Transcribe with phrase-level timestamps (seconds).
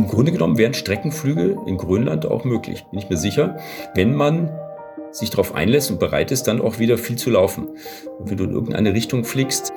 [0.00, 3.58] im Grunde genommen wären Streckenflüge in Grönland auch möglich, bin ich mir sicher,
[3.94, 4.50] wenn man
[5.12, 7.68] sich darauf einlässt und bereit ist, dann auch wieder viel zu laufen.
[8.18, 9.72] Und wenn du in irgendeine Richtung fliegst,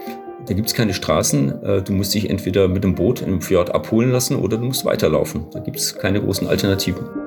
[0.46, 1.64] da gibt es keine Straßen.
[1.64, 4.86] Äh, du musst dich entweder mit dem Boot im Fjord abholen lassen oder du musst
[4.86, 5.48] weiterlaufen.
[5.52, 7.23] Da gibt es keine großen Alternativen.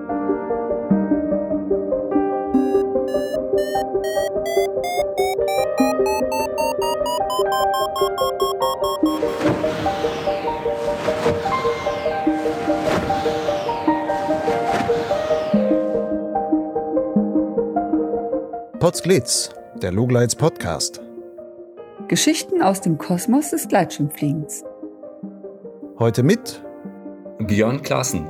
[18.97, 19.51] Potsglitz,
[19.83, 21.03] der Lugleits Podcast.
[22.09, 24.65] Geschichten aus dem Kosmos des Gleitschirmfliegens.
[25.99, 26.65] Heute mit
[27.39, 28.27] Björn Klaassen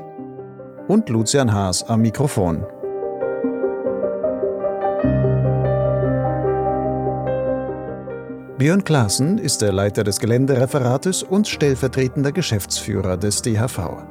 [0.88, 2.66] und Lucian Haas am Mikrofon.
[8.58, 14.02] Björn Klaassen ist der Leiter des Geländereferates und stellvertretender Geschäftsführer des DHV.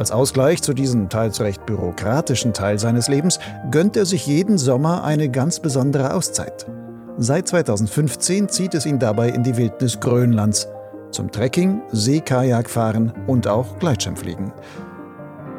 [0.00, 3.38] Als Ausgleich zu diesem teils recht bürokratischen Teil seines Lebens
[3.70, 6.64] gönnt er sich jeden Sommer eine ganz besondere Auszeit.
[7.18, 10.68] Seit 2015 zieht es ihn dabei in die Wildnis Grönlands
[11.10, 14.52] zum Trekking, Seekajakfahren und auch Gleitschirmfliegen.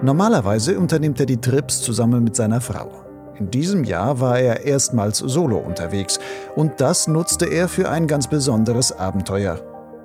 [0.01, 2.89] Normalerweise unternimmt er die Trips zusammen mit seiner Frau.
[3.37, 6.19] In diesem Jahr war er erstmals solo unterwegs
[6.55, 9.59] und das nutzte er für ein ganz besonderes Abenteuer.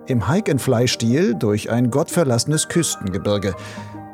[0.08, 3.54] Im Hike-and-Fly-Stil durch ein gottverlassenes Küstengebirge.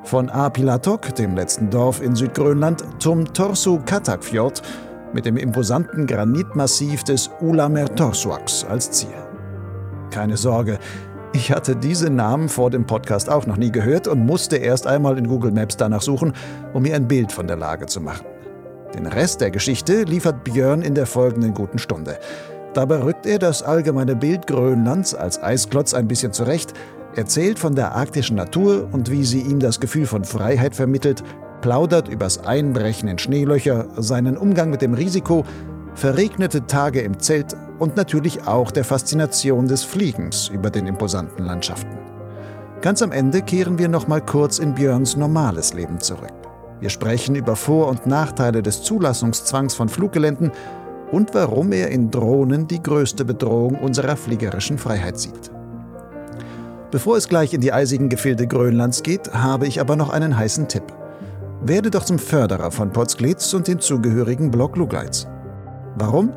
[0.05, 4.61] Von Apilatok, dem letzten Dorf in Südgrönland, zum Torsu Katakfjord
[5.12, 9.14] mit dem imposanten Granitmassiv des Ulamer Torsuaks als Ziel.
[10.11, 10.78] Keine Sorge,
[11.33, 15.17] ich hatte diese Namen vor dem Podcast auch noch nie gehört und musste erst einmal
[15.17, 16.34] in Google Maps danach suchen,
[16.75, 18.27] um mir ein Bild von der Lage zu machen.
[18.95, 22.19] Den Rest der Geschichte liefert Björn in der folgenden guten Stunde.
[22.75, 26.75] Dabei rückt er das allgemeine Bild Grönlands als Eisklotz ein bisschen zurecht,
[27.17, 31.23] erzählt von der arktischen Natur und wie sie ihm das Gefühl von Freiheit vermittelt,
[31.61, 35.45] plaudert übers Einbrechen in Schneelöcher, seinen Umgang mit dem Risiko,
[35.95, 41.98] verregnete Tage im Zelt und natürlich auch der Faszination des Fliegens über den imposanten Landschaften.
[42.81, 46.33] Ganz am Ende kehren wir noch mal kurz in Björns normales Leben zurück.
[46.81, 50.51] Wir sprechen über Vor- und Nachteile des Zulassungszwangs von Fluggeländen
[51.13, 55.53] und warum er in Drohnen die größte Bedrohung unserer fliegerischen Freiheit sieht.
[56.92, 60.69] Bevor es gleich in die eisigen Gefilde Grönlands geht, habe ich aber noch einen heißen
[60.69, 60.85] Tipp.
[61.63, 65.27] Werde doch zum Förderer von Potsglitz und dem zugehörigen Blog Lugleitz.
[65.97, 66.35] Warum?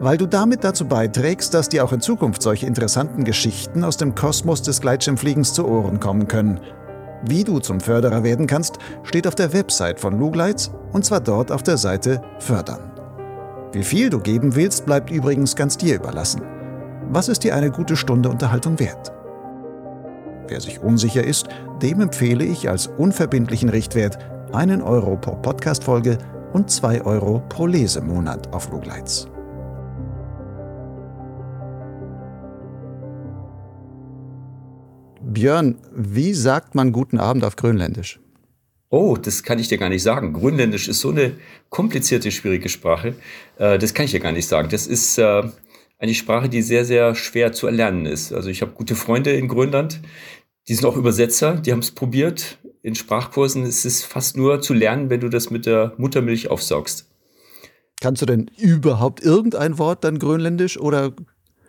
[0.00, 4.16] Weil du damit dazu beiträgst, dass dir auch in Zukunft solche interessanten Geschichten aus dem
[4.16, 6.58] Kosmos des Gleitschirmfliegens zu Ohren kommen können.
[7.24, 11.52] Wie du zum Förderer werden kannst, steht auf der Website von Lugleitz und zwar dort
[11.52, 12.90] auf der Seite Fördern.
[13.70, 16.42] Wie viel du geben willst, bleibt übrigens ganz dir überlassen.
[17.08, 19.12] Was ist dir eine gute Stunde Unterhaltung wert?
[20.52, 21.46] Wer sich unsicher ist,
[21.80, 24.18] dem empfehle ich als unverbindlichen Richtwert
[24.52, 26.18] einen Euro pro Podcast-Folge
[26.52, 29.28] und zwei Euro pro Lesemonat auf Lugleitz.
[35.22, 38.20] Björn, wie sagt man guten Abend auf Grönländisch?
[38.90, 40.34] Oh, das kann ich dir gar nicht sagen.
[40.34, 41.32] Grönländisch ist so eine
[41.70, 43.14] komplizierte, schwierige Sprache.
[43.56, 44.68] Äh, das kann ich dir gar nicht sagen.
[44.68, 45.44] Das ist äh,
[46.02, 48.32] eine Sprache, die sehr, sehr schwer zu erlernen ist.
[48.32, 50.00] Also ich habe gute Freunde in Grönland,
[50.68, 52.58] die sind auch Übersetzer, die haben es probiert.
[52.82, 57.08] In Sprachkursen ist es fast nur zu lernen, wenn du das mit der Muttermilch aufsaugst.
[58.00, 61.12] Kannst du denn überhaupt irgendein Wort dann grönländisch oder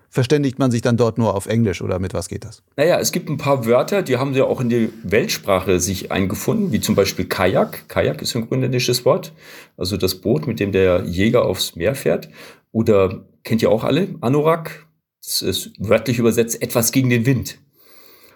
[0.09, 2.61] verständigt man sich dann dort nur auf Englisch oder mit was geht das?
[2.75, 6.71] Naja, es gibt ein paar Wörter, die haben ja auch in die Weltsprache sich eingefunden,
[6.71, 7.87] wie zum Beispiel Kajak.
[7.87, 9.33] Kajak ist ein grönländisches Wort,
[9.75, 12.29] also das Boot, mit dem der Jäger aufs Meer fährt.
[12.71, 14.85] Oder kennt ihr auch alle, Anorak.
[15.23, 17.57] Das ist wörtlich übersetzt etwas gegen den Wind.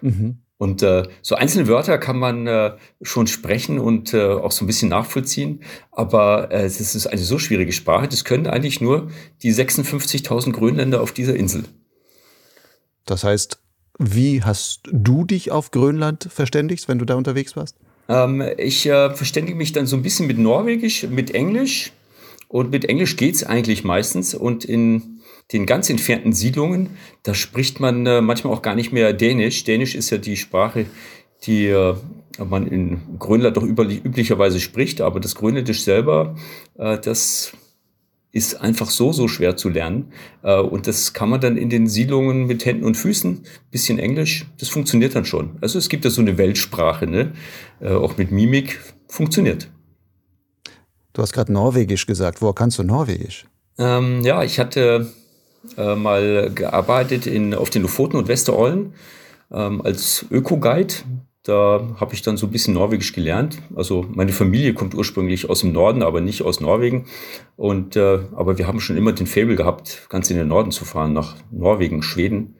[0.00, 0.38] Mhm.
[0.58, 4.66] Und äh, so einzelne Wörter kann man äh, schon sprechen und äh, auch so ein
[4.66, 5.62] bisschen nachvollziehen.
[5.92, 9.08] Aber äh, es ist eine so schwierige Sprache, das können eigentlich nur
[9.42, 11.64] die 56.000 Grönländer auf dieser Insel.
[13.06, 13.60] Das heißt,
[14.00, 17.76] wie hast du dich auf Grönland verständigt, wenn du da unterwegs warst?
[18.08, 21.92] Ähm, ich äh, verständige mich dann so ein bisschen mit Norwegisch, mit Englisch.
[22.48, 24.34] Und mit Englisch geht's eigentlich meistens.
[24.34, 25.17] Und in
[25.52, 26.90] den ganz entfernten Siedlungen,
[27.22, 29.64] da spricht man äh, manchmal auch gar nicht mehr Dänisch.
[29.64, 30.86] Dänisch ist ja die Sprache,
[31.44, 31.94] die äh,
[32.44, 36.36] man in Grönland doch üblicherweise spricht, aber das Grönländisch selber,
[36.76, 37.52] äh, das
[38.30, 40.12] ist einfach so, so schwer zu lernen.
[40.42, 44.46] Äh, und das kann man dann in den Siedlungen mit Händen und Füßen, bisschen Englisch,
[44.60, 45.56] das funktioniert dann schon.
[45.60, 47.32] Also es gibt ja so eine Weltsprache, ne?
[47.80, 49.70] Äh, auch mit Mimik, funktioniert.
[51.14, 52.42] Du hast gerade Norwegisch gesagt.
[52.42, 53.46] Woher kannst du Norwegisch?
[53.78, 55.10] Ähm, ja, ich hatte
[55.76, 58.94] äh, mal gearbeitet in, auf den Lofoten und Westerollen
[59.52, 60.94] ähm, als Öko-Guide.
[61.44, 63.58] Da habe ich dann so ein bisschen Norwegisch gelernt.
[63.74, 67.06] Also meine Familie kommt ursprünglich aus dem Norden, aber nicht aus Norwegen.
[67.56, 70.84] Und äh, aber wir haben schon immer den Fabel gehabt, ganz in den Norden zu
[70.84, 72.56] fahren, nach Norwegen, Schweden.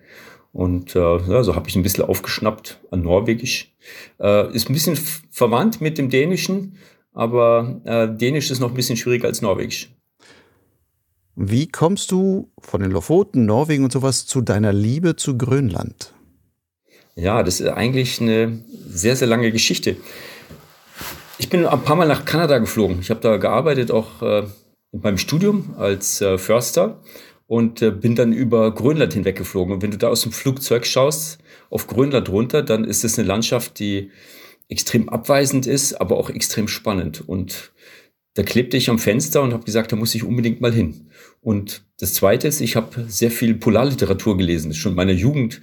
[0.52, 3.75] Und äh, ja, so habe ich ein bisschen aufgeschnappt an Norwegisch.
[4.19, 4.96] Äh, ist ein bisschen
[5.31, 6.78] verwandt mit dem Dänischen,
[7.12, 9.90] aber äh, Dänisch ist noch ein bisschen schwieriger als Norwegisch.
[11.40, 16.12] Wie kommst du von den Lofoten, Norwegen und sowas zu deiner Liebe zu Grönland?
[17.14, 19.94] Ja, das ist eigentlich eine sehr, sehr lange Geschichte.
[21.38, 22.99] Ich bin ein paar Mal nach Kanada geflogen.
[23.00, 24.46] Ich habe da gearbeitet, auch äh,
[24.90, 27.00] in meinem Studium als äh, Förster
[27.46, 29.75] und äh, bin dann über Grönland hinweggeflogen.
[29.75, 31.38] Und wenn du da aus dem Flugzeug schaust,
[31.70, 34.11] auf Grönland runter, dann ist es eine Landschaft, die
[34.69, 37.29] extrem abweisend ist, aber auch extrem spannend.
[37.29, 37.70] Und
[38.35, 41.11] da klebte ich am Fenster und habe gesagt, da muss ich unbedingt mal hin.
[41.40, 45.61] Und das Zweite ist, ich habe sehr viel Polarliteratur gelesen, schon in meiner Jugend.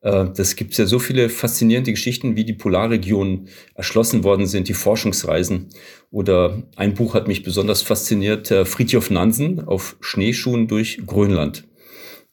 [0.00, 4.74] Äh, das gibt ja so viele faszinierende Geschichten, wie die Polarregionen erschlossen worden sind, die
[4.74, 5.68] Forschungsreisen.
[6.10, 11.64] Oder ein Buch hat mich besonders fasziniert, äh, Fridtjof Nansen auf Schneeschuhen durch Grönland.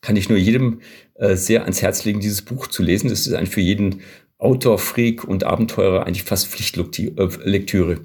[0.02, 0.82] Kann ich nur jedem
[1.16, 3.10] äh, sehr ans Herz legen, dieses Buch zu lesen.
[3.10, 4.02] Das ist ein für jeden
[4.38, 8.02] Outdoor, Freak und Abenteurer eigentlich fast Pflichtlektüre.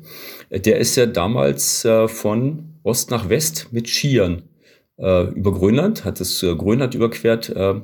[0.50, 4.42] Der ist ja damals äh, von Ost nach West mit Skiern
[4.98, 7.48] äh, über Grönland, hat das äh, Grönland überquert.
[7.50, 7.80] Äh,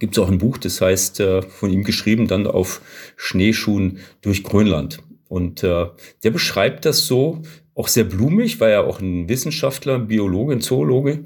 [0.00, 2.80] Gibt es auch ein Buch, das heißt, äh, von ihm geschrieben, dann auf
[3.16, 4.98] Schneeschuhen durch Grönland.
[5.28, 5.86] Und äh,
[6.22, 7.42] der beschreibt das so,
[7.74, 11.24] auch sehr blumig, war ja auch ein Wissenschaftler, Biologe, ein Zoologe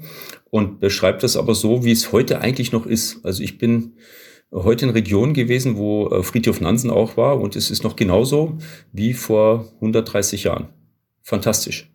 [0.49, 3.23] und beschreibt das aber so, wie es heute eigentlich noch ist.
[3.23, 3.93] Also ich bin
[4.51, 8.57] heute in Regionen gewesen, wo äh, Friedhof Nansen auch war und es ist noch genauso
[8.91, 10.69] wie vor 130 Jahren.
[11.21, 11.88] Fantastisch.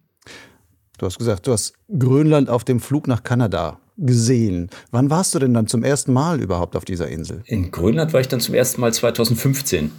[0.99, 4.71] Du hast gesagt, du hast Grönland auf dem Flug nach Kanada gesehen.
[4.91, 7.43] Wann warst du denn dann zum ersten Mal überhaupt auf dieser Insel?
[7.47, 9.91] In Grönland war ich dann zum ersten Mal 2015.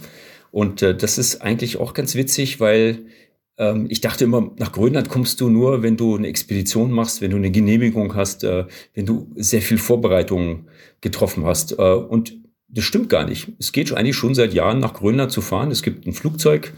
[0.50, 3.06] Und äh, das ist eigentlich auch ganz witzig, weil
[3.58, 7.30] ähm, ich dachte immer, nach Grönland kommst du nur, wenn du eine Expedition machst, wenn
[7.30, 8.64] du eine Genehmigung hast, äh,
[8.94, 10.68] wenn du sehr viel Vorbereitungen
[11.00, 11.72] getroffen hast.
[11.78, 12.36] Äh, und
[12.68, 13.52] das stimmt gar nicht.
[13.58, 15.70] Es geht eigentlich schon seit Jahren nach Grönland zu fahren.
[15.70, 16.72] Es gibt ein Flugzeug,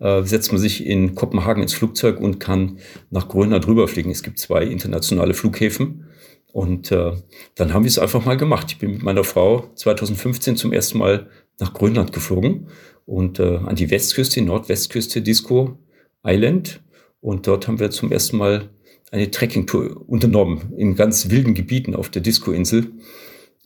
[0.00, 2.78] äh, setzt man sich in Kopenhagen ins Flugzeug und kann
[3.10, 4.10] nach Grönland rüberfliegen.
[4.10, 6.06] Es gibt zwei internationale Flughäfen.
[6.52, 7.12] Und äh,
[7.54, 8.68] dann haben wir es einfach mal gemacht.
[8.70, 11.28] Ich bin mit meiner Frau 2015 zum ersten Mal
[11.58, 12.68] nach Grönland geflogen
[13.04, 15.78] und äh, an die Westküste, Nordwestküste, Disco
[16.24, 16.80] Island.
[17.20, 18.70] Und dort haben wir zum ersten Mal
[19.10, 22.92] eine Trekkingtour unternommen in ganz wilden Gebieten auf der Disco-Insel.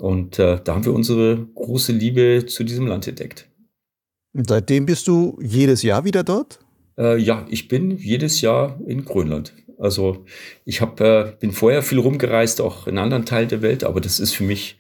[0.00, 3.47] Und äh, da haben wir unsere große Liebe zu diesem Land entdeckt.
[4.32, 6.58] Und seitdem bist du jedes Jahr wieder dort?
[6.99, 9.52] Äh, ja, ich bin jedes Jahr in Grönland.
[9.79, 10.25] Also
[10.64, 14.20] ich hab, äh, bin vorher viel rumgereist, auch in anderen Teilen der Welt, aber das
[14.20, 14.79] ist für mich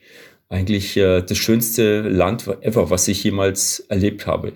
[0.48, 4.52] eigentlich äh, das schönste Land ever, was ich jemals erlebt habe.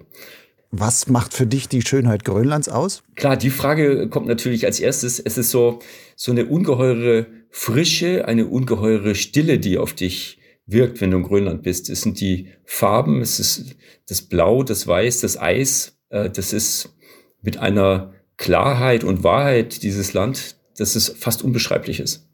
[0.70, 3.04] Was macht für dich die Schönheit Grönlands aus?
[3.14, 5.20] Klar, die Frage kommt natürlich als erstes.
[5.20, 5.78] Es ist so,
[6.16, 11.62] so eine ungeheure Frische, eine ungeheure Stille, die auf dich wirkt, wenn du in Grönland
[11.62, 11.90] bist.
[11.90, 13.76] Es sind die Farben, es ist
[14.08, 15.98] das Blau, das Weiß, das Eis.
[16.10, 16.94] Äh, das ist
[17.42, 22.28] mit einer Klarheit und Wahrheit dieses Land, dass es fast unbeschreiblich ist.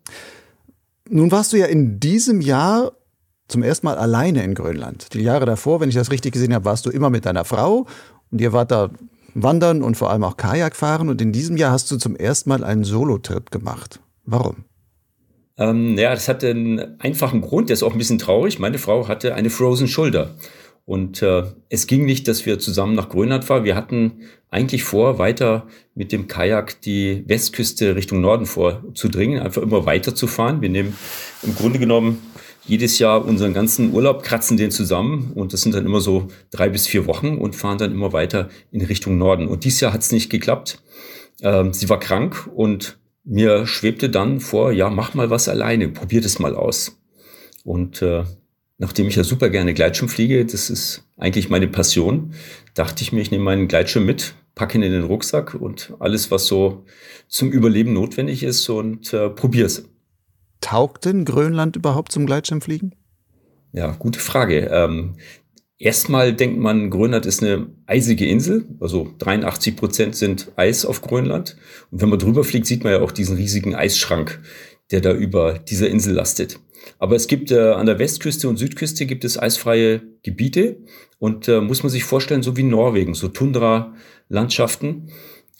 [1.08, 2.92] Nun warst du ja in diesem Jahr
[3.48, 5.12] zum ersten Mal alleine in Grönland.
[5.12, 7.86] Die Jahre davor, wenn ich das richtig gesehen habe, warst du immer mit deiner Frau
[8.30, 8.90] und ihr wart da
[9.34, 11.08] wandern und vor allem auch Kajak fahren.
[11.08, 14.00] Und in diesem Jahr hast du zum ersten Mal einen Solo-Trip gemacht.
[14.24, 14.64] Warum?
[15.60, 18.58] Ähm, ja, das hat einen einfachen Grund, der ist auch ein bisschen traurig.
[18.58, 20.34] Meine Frau hatte eine Frozen Shoulder.
[20.86, 23.64] Und äh, es ging nicht, dass wir zusammen nach Grönland fahren.
[23.64, 29.86] Wir hatten eigentlich vor, weiter mit dem Kajak die Westküste Richtung Norden vorzudringen, einfach immer
[29.86, 30.62] weiter zu fahren.
[30.62, 30.96] Wir nehmen
[31.42, 32.18] im Grunde genommen
[32.66, 36.68] jedes Jahr unseren ganzen Urlaub, kratzen den zusammen und das sind dann immer so drei
[36.68, 39.46] bis vier Wochen und fahren dann immer weiter in Richtung Norden.
[39.46, 40.82] Und dieses Jahr hat es nicht geklappt.
[41.42, 42.98] Ähm, sie war krank und
[43.30, 47.00] mir schwebte dann vor, ja, mach mal was alleine, probier das mal aus.
[47.64, 48.24] Und äh,
[48.78, 52.34] nachdem ich ja super gerne Gleitschirm fliege, das ist eigentlich meine Passion,
[52.74, 56.32] dachte ich mir, ich nehme meinen Gleitschirm mit, packe ihn in den Rucksack und alles,
[56.32, 56.84] was so
[57.28, 59.84] zum Überleben notwendig ist und äh, probier's.
[60.60, 62.96] Taugt denn Grönland überhaupt zum Gleitschirmfliegen?
[63.72, 64.68] Ja, gute Frage.
[64.72, 65.14] Ähm,
[65.80, 71.56] Erstmal denkt man, Grönland ist eine eisige Insel, also 83 Prozent sind Eis auf Grönland.
[71.90, 74.42] Und wenn man drüber fliegt, sieht man ja auch diesen riesigen Eisschrank,
[74.90, 76.60] der da über dieser Insel lastet.
[76.98, 80.76] Aber es gibt äh, an der Westküste und Südküste gibt es eisfreie Gebiete
[81.18, 85.08] und äh, muss man sich vorstellen, so wie Norwegen, so Tundra-Landschaften.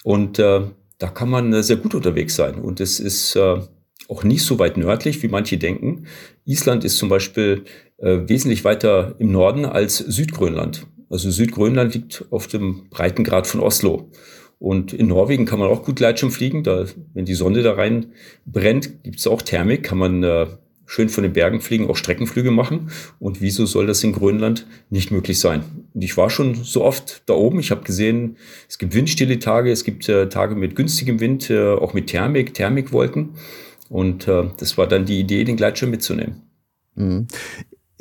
[0.05, 0.67] Und äh,
[0.99, 2.57] da kann man äh, sehr gut unterwegs sein.
[2.57, 3.63] Und es ist äh,
[4.09, 6.07] auch nicht so weit nördlich, wie manche denken.
[6.45, 7.65] Island ist zum Beispiel
[8.01, 10.87] äh, wesentlich weiter im Norden als Südgrönland.
[11.09, 14.11] Also Südgrönland liegt auf dem Breitengrad von Oslo.
[14.59, 16.63] Und in Norwegen kann man auch gut Gleitschirm fliegen.
[16.63, 18.13] Da, wenn die Sonne da rein
[18.45, 20.47] brennt, gibt es auch Thermik, kann man äh,
[20.87, 22.91] schön von den Bergen fliegen, auch Streckenflüge machen.
[23.19, 25.63] Und wieso soll das in Grönland nicht möglich sein?
[25.95, 27.59] Und ich war schon so oft da oben.
[27.61, 28.37] Ich habe gesehen,
[28.69, 32.55] es gibt windstille Tage, es gibt äh, Tage mit günstigem Wind, äh, auch mit Thermik,
[32.55, 33.31] Thermikwolken.
[33.89, 36.43] Und äh, das war dann die Idee, den Gleitschirm mitzunehmen.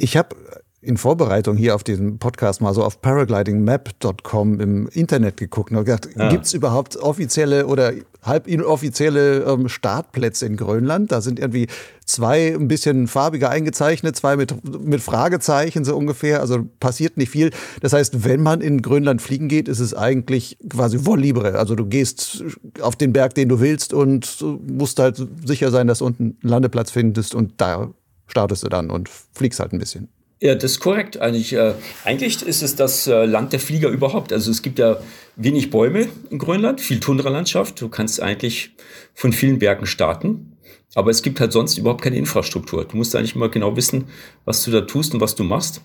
[0.02, 0.36] Ich habe
[0.82, 6.08] in Vorbereitung hier auf diesen Podcast mal so auf paraglidingmap.com im Internet geguckt und gedacht,
[6.18, 6.30] ja.
[6.30, 7.92] gibt es überhaupt offizielle oder
[8.24, 11.12] halb inoffizielle ähm, Startplätze in Grönland?
[11.12, 11.68] Da sind irgendwie
[12.06, 16.40] zwei ein bisschen farbiger eingezeichnet, zwei mit, mit Fragezeichen so ungefähr.
[16.40, 17.52] Also passiert nicht viel.
[17.82, 21.60] Das heißt, wenn man in Grönland fliegen geht, ist es eigentlich quasi voll libre.
[21.60, 22.46] Also du gehst
[22.80, 26.50] auf den Berg, den du willst und musst halt sicher sein, dass du unten einen
[26.50, 27.90] Landeplatz findest und da
[28.30, 30.10] startest du dann und fliegst halt ein bisschen.
[30.42, 31.20] Ja, das ist korrekt.
[31.20, 31.74] Eigentlich, äh,
[32.06, 34.32] eigentlich ist es das äh, Land der Flieger überhaupt.
[34.32, 34.98] Also es gibt ja
[35.36, 37.82] wenig Bäume in Grönland, viel Tundralandschaft.
[37.82, 38.72] Du kannst eigentlich
[39.14, 40.56] von vielen Bergen starten.
[40.96, 42.84] Aber es gibt halt sonst überhaupt keine Infrastruktur.
[42.86, 44.06] Du musst eigentlich immer genau wissen,
[44.46, 45.82] was du da tust und was du machst.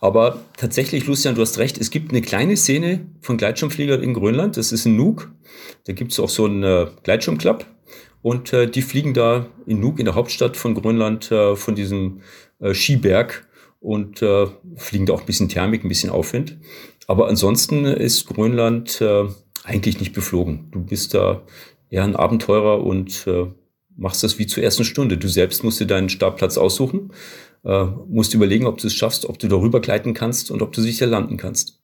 [0.00, 4.56] Aber tatsächlich, Lucian, du hast recht, es gibt eine kleine Szene von Gleitschirmfliegern in Grönland.
[4.56, 5.30] Das ist in Nuuk.
[5.84, 7.66] Da gibt es auch so einen äh, Gleitschirmclub.
[8.26, 12.22] Und äh, die fliegen da in Nuuk, in der Hauptstadt von Grönland, äh, von diesem
[12.58, 13.46] äh, Skiberg
[13.78, 16.58] und äh, fliegen da auch ein bisschen Thermik, ein bisschen Aufwind.
[17.06, 19.26] Aber ansonsten ist Grönland äh,
[19.62, 20.66] eigentlich nicht beflogen.
[20.72, 21.42] Du bist da
[21.88, 23.46] eher ein Abenteurer und äh,
[23.96, 25.18] machst das wie zur ersten Stunde.
[25.18, 27.12] Du selbst musst dir deinen Startplatz aussuchen,
[27.64, 30.82] äh, musst überlegen, ob du es schaffst, ob du darüber gleiten kannst und ob du
[30.82, 31.78] sicher landen kannst.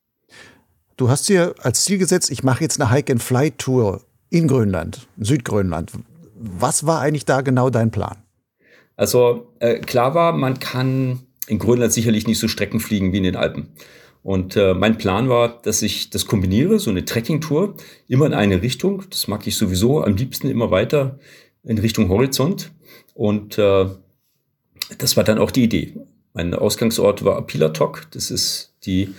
[0.96, 5.92] Du hast dir als Ziel gesetzt, ich mache jetzt eine Hike-and-Fly-Tour in Grönland, Südgrönland.
[6.44, 8.18] Was war eigentlich da genau dein Plan?
[8.96, 13.22] Also äh, klar war, man kann in Grönland sicherlich nicht so Strecken fliegen wie in
[13.24, 13.68] den Alpen.
[14.22, 17.74] Und äh, mein Plan war, dass ich das kombiniere, so eine Trekkingtour,
[18.08, 19.04] immer in eine Richtung.
[19.10, 21.18] Das mag ich sowieso am liebsten immer weiter
[21.64, 22.72] in Richtung Horizont.
[23.14, 23.86] Und äh,
[24.98, 25.94] das war dann auch die Idee.
[26.34, 28.06] Mein Ausgangsort war Pilatok.
[28.12, 29.14] Das ist die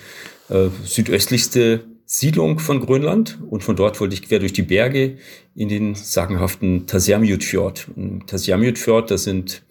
[0.49, 3.39] äh, südöstlichste Siedlung von Grönland.
[3.49, 5.17] Und von dort wollte ich quer durch die Berge
[5.55, 7.87] in den sagenhaften Tasjamjut-Fjord.
[8.27, 9.63] Tasjamjut-Fjord, das sind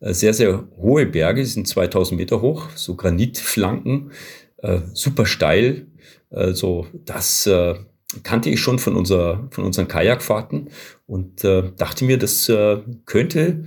[0.00, 4.12] äh, sehr, sehr hohe Berge, die sind 2000 Meter hoch, so Granitflanken,
[4.58, 5.86] äh, super steil.
[6.30, 7.74] Also das äh,
[8.22, 10.70] kannte ich schon von, unserer, von unseren Kajakfahrten
[11.06, 13.64] und äh, dachte mir, das äh, könnte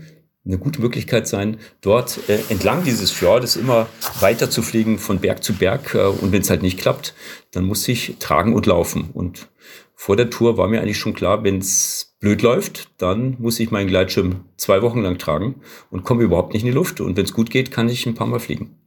[0.48, 3.88] eine gute Möglichkeit sein, dort äh, entlang dieses Fjordes immer
[4.20, 5.94] weiter zu fliegen von Berg zu Berg.
[5.94, 7.14] Äh, und wenn es halt nicht klappt,
[7.52, 9.10] dann muss ich tragen und laufen.
[9.14, 9.50] Und
[9.94, 13.72] vor der Tour war mir eigentlich schon klar, wenn es blöd läuft, dann muss ich
[13.72, 15.62] meinen Gleitschirm zwei Wochen lang tragen
[15.92, 17.02] und komme überhaupt nicht in die Luft.
[17.02, 18.78] Und wenn es gut geht, kann ich ein paar Mal fliegen.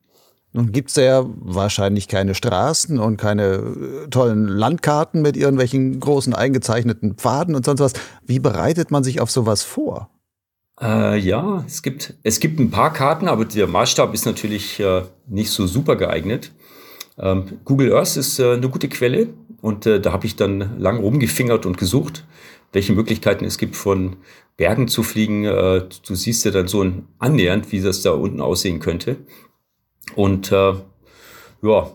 [0.52, 6.34] Nun gibt es ja wahrscheinlich keine Straßen und keine äh, tollen Landkarten mit irgendwelchen großen
[6.34, 7.92] eingezeichneten Pfaden und sonst was.
[8.26, 10.10] Wie bereitet man sich auf sowas vor?
[10.80, 15.02] Äh, ja, es gibt, es gibt ein paar Karten, aber der Maßstab ist natürlich äh,
[15.28, 16.52] nicht so super geeignet.
[17.18, 19.28] Ähm, Google Earth ist äh, eine gute Quelle
[19.60, 22.24] und äh, da habe ich dann lang rumgefingert und gesucht,
[22.72, 24.16] welche Möglichkeiten es gibt, von
[24.56, 25.44] Bergen zu fliegen.
[25.44, 29.18] Äh, du siehst ja dann so ein annähernd, wie das da unten aussehen könnte.
[30.14, 30.72] Und äh,
[31.62, 31.90] ja,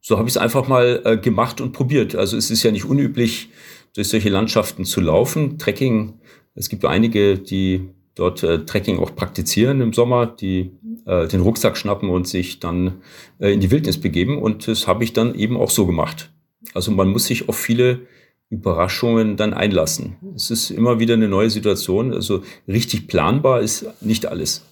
[0.00, 2.16] so habe ich es einfach mal äh, gemacht und probiert.
[2.16, 3.50] Also es ist ja nicht unüblich,
[3.94, 5.58] durch solche Landschaften zu laufen.
[5.58, 6.20] Trekking,
[6.56, 10.72] es gibt einige, die dort äh, Trekking auch praktizieren im Sommer, die
[11.04, 13.02] äh, den Rucksack schnappen und sich dann
[13.38, 14.42] äh, in die Wildnis begeben.
[14.42, 16.30] Und das habe ich dann eben auch so gemacht.
[16.74, 18.00] Also man muss sich auf viele
[18.48, 20.16] Überraschungen dann einlassen.
[20.34, 22.12] Es ist immer wieder eine neue Situation.
[22.12, 24.64] Also richtig planbar ist nicht alles.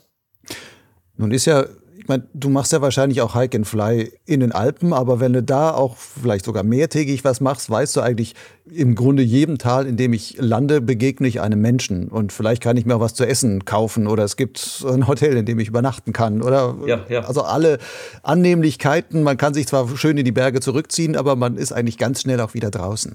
[1.17, 1.67] Nun ist ja
[2.05, 5.33] ich meine, du machst ja wahrscheinlich auch Hike and Fly in den Alpen, aber wenn
[5.33, 8.35] du da auch vielleicht sogar mehrtägig was machst, weißt du eigentlich
[8.71, 12.77] im Grunde jedem Tal, in dem ich lande, begegne ich einem Menschen und vielleicht kann
[12.77, 15.69] ich mir auch was zu essen kaufen oder es gibt ein Hotel, in dem ich
[15.69, 17.21] übernachten kann oder ja, ja.
[17.21, 17.79] also alle
[18.23, 19.23] Annehmlichkeiten.
[19.23, 22.39] Man kann sich zwar schön in die Berge zurückziehen, aber man ist eigentlich ganz schnell
[22.43, 23.15] auch wieder draußen.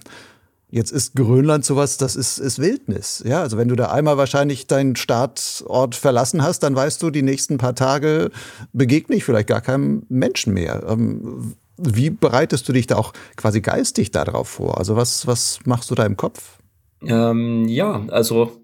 [0.71, 3.23] Jetzt ist Grönland sowas, das ist, ist Wildnis.
[3.25, 7.23] Ja, also wenn du da einmal wahrscheinlich deinen Startort verlassen hast, dann weißt du, die
[7.23, 8.29] nächsten paar Tage
[8.71, 10.83] begegne ich vielleicht gar keinem Menschen mehr.
[10.87, 14.77] Ähm, wie bereitest du dich da auch quasi geistig darauf vor?
[14.77, 16.59] Also was, was machst du da im Kopf?
[17.03, 18.61] Ähm, ja, also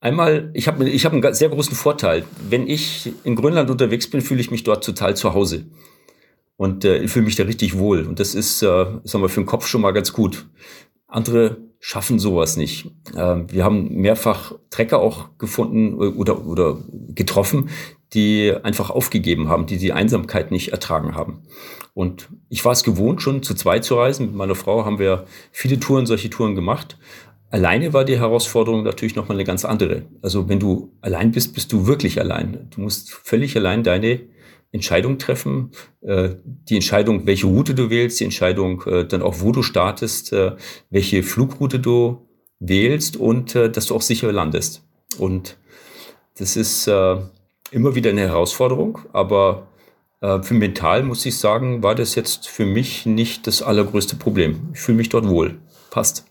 [0.00, 2.24] einmal, ich habe ich hab einen sehr großen Vorteil.
[2.48, 5.64] Wenn ich in Grönland unterwegs bin, fühle ich mich dort total zu Hause.
[6.58, 8.02] Und äh, ich fühle mich da richtig wohl.
[8.02, 10.46] Und das ist, äh, sagen wir, für den Kopf schon mal ganz gut.
[11.08, 12.90] Andere schaffen sowas nicht.
[13.16, 17.70] Ähm, wir haben mehrfach Trecker auch gefunden oder, oder getroffen,
[18.12, 21.42] die einfach aufgegeben haben, die die Einsamkeit nicht ertragen haben.
[21.94, 24.26] Und ich war es gewohnt, schon zu zweit zu reisen.
[24.26, 26.98] Mit meiner Frau haben wir viele Touren, solche Touren gemacht.
[27.50, 30.02] Alleine war die Herausforderung natürlich nochmal eine ganz andere.
[30.20, 32.68] Also wenn du allein bist, bist du wirklich allein.
[32.74, 34.20] Du musst völlig allein deine
[34.72, 35.72] Entscheidung treffen.
[36.00, 40.32] Äh, die Entscheidung, welche Route du wählst, die Entscheidung äh, dann auch, wo du startest,
[40.32, 40.56] äh,
[40.90, 42.28] welche Flugroute du
[42.60, 44.82] wählst und dass du auch sicher landest.
[45.16, 45.58] Und
[46.38, 49.68] das ist immer wieder eine Herausforderung, aber
[50.20, 54.70] für mental muss ich sagen, war das jetzt für mich nicht das allergrößte Problem.
[54.74, 55.60] Ich fühle mich dort wohl.
[55.90, 56.24] Passt.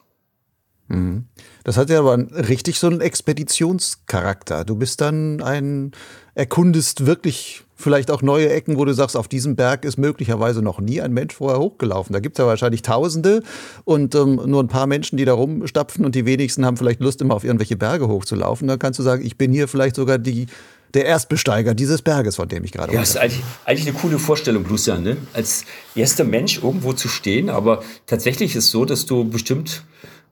[0.90, 1.28] Mhm.
[1.64, 4.66] Das hat ja aber richtig so einen Expeditionscharakter.
[4.66, 5.92] Du bist dann ein,
[6.36, 10.82] erkundest wirklich vielleicht auch neue Ecken, wo du sagst, auf diesem Berg ist möglicherweise noch
[10.82, 12.12] nie ein Mensch vorher hochgelaufen.
[12.12, 13.44] Da gibt es ja wahrscheinlich Tausende
[13.86, 17.22] und ähm, nur ein paar Menschen, die da rumstapfen und die wenigsten haben vielleicht Lust,
[17.22, 18.68] immer auf irgendwelche Berge hochzulaufen.
[18.68, 20.48] Da kannst du sagen, ich bin hier vielleicht sogar die,
[20.94, 24.20] der Erstbesteiger dieses Berges, von dem ich gerade Ja, das ist eigentlich, eigentlich, eine coole
[24.20, 25.18] Vorstellung, Lucian, ne?
[25.34, 25.64] als
[25.96, 27.50] erster Mensch irgendwo zu stehen.
[27.50, 29.84] Aber tatsächlich ist es so, dass du bestimmt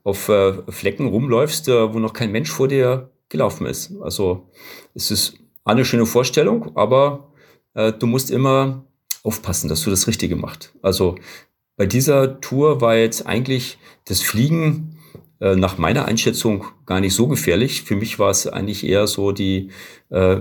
[0.03, 3.91] auf äh, Flecken rumläufst, äh, wo noch kein Mensch vor dir gelaufen ist.
[4.01, 4.49] Also
[4.93, 7.31] es ist eine schöne Vorstellung, aber
[7.75, 8.84] äh, du musst immer
[9.24, 10.74] aufpassen, dass du das Richtige machst.
[10.82, 11.15] Also
[11.77, 14.98] bei dieser Tour war jetzt eigentlich das Fliegen
[15.39, 17.84] äh, nach meiner Einschätzung gar nicht so gefährlich.
[17.84, 19.70] Für mich war es eigentlich eher so die
[20.10, 20.38] äh,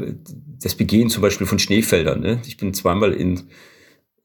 [0.62, 2.20] das Begehen zum Beispiel von Schneefeldern.
[2.20, 2.40] Ne?
[2.46, 3.48] Ich bin zweimal in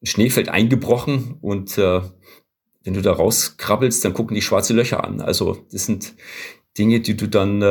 [0.03, 2.01] Schneefeld eingebrochen und äh,
[2.83, 5.19] wenn du da rauskrabbelst, dann gucken die schwarze Löcher an.
[5.19, 6.15] Also das sind
[6.77, 7.61] Dinge, die du dann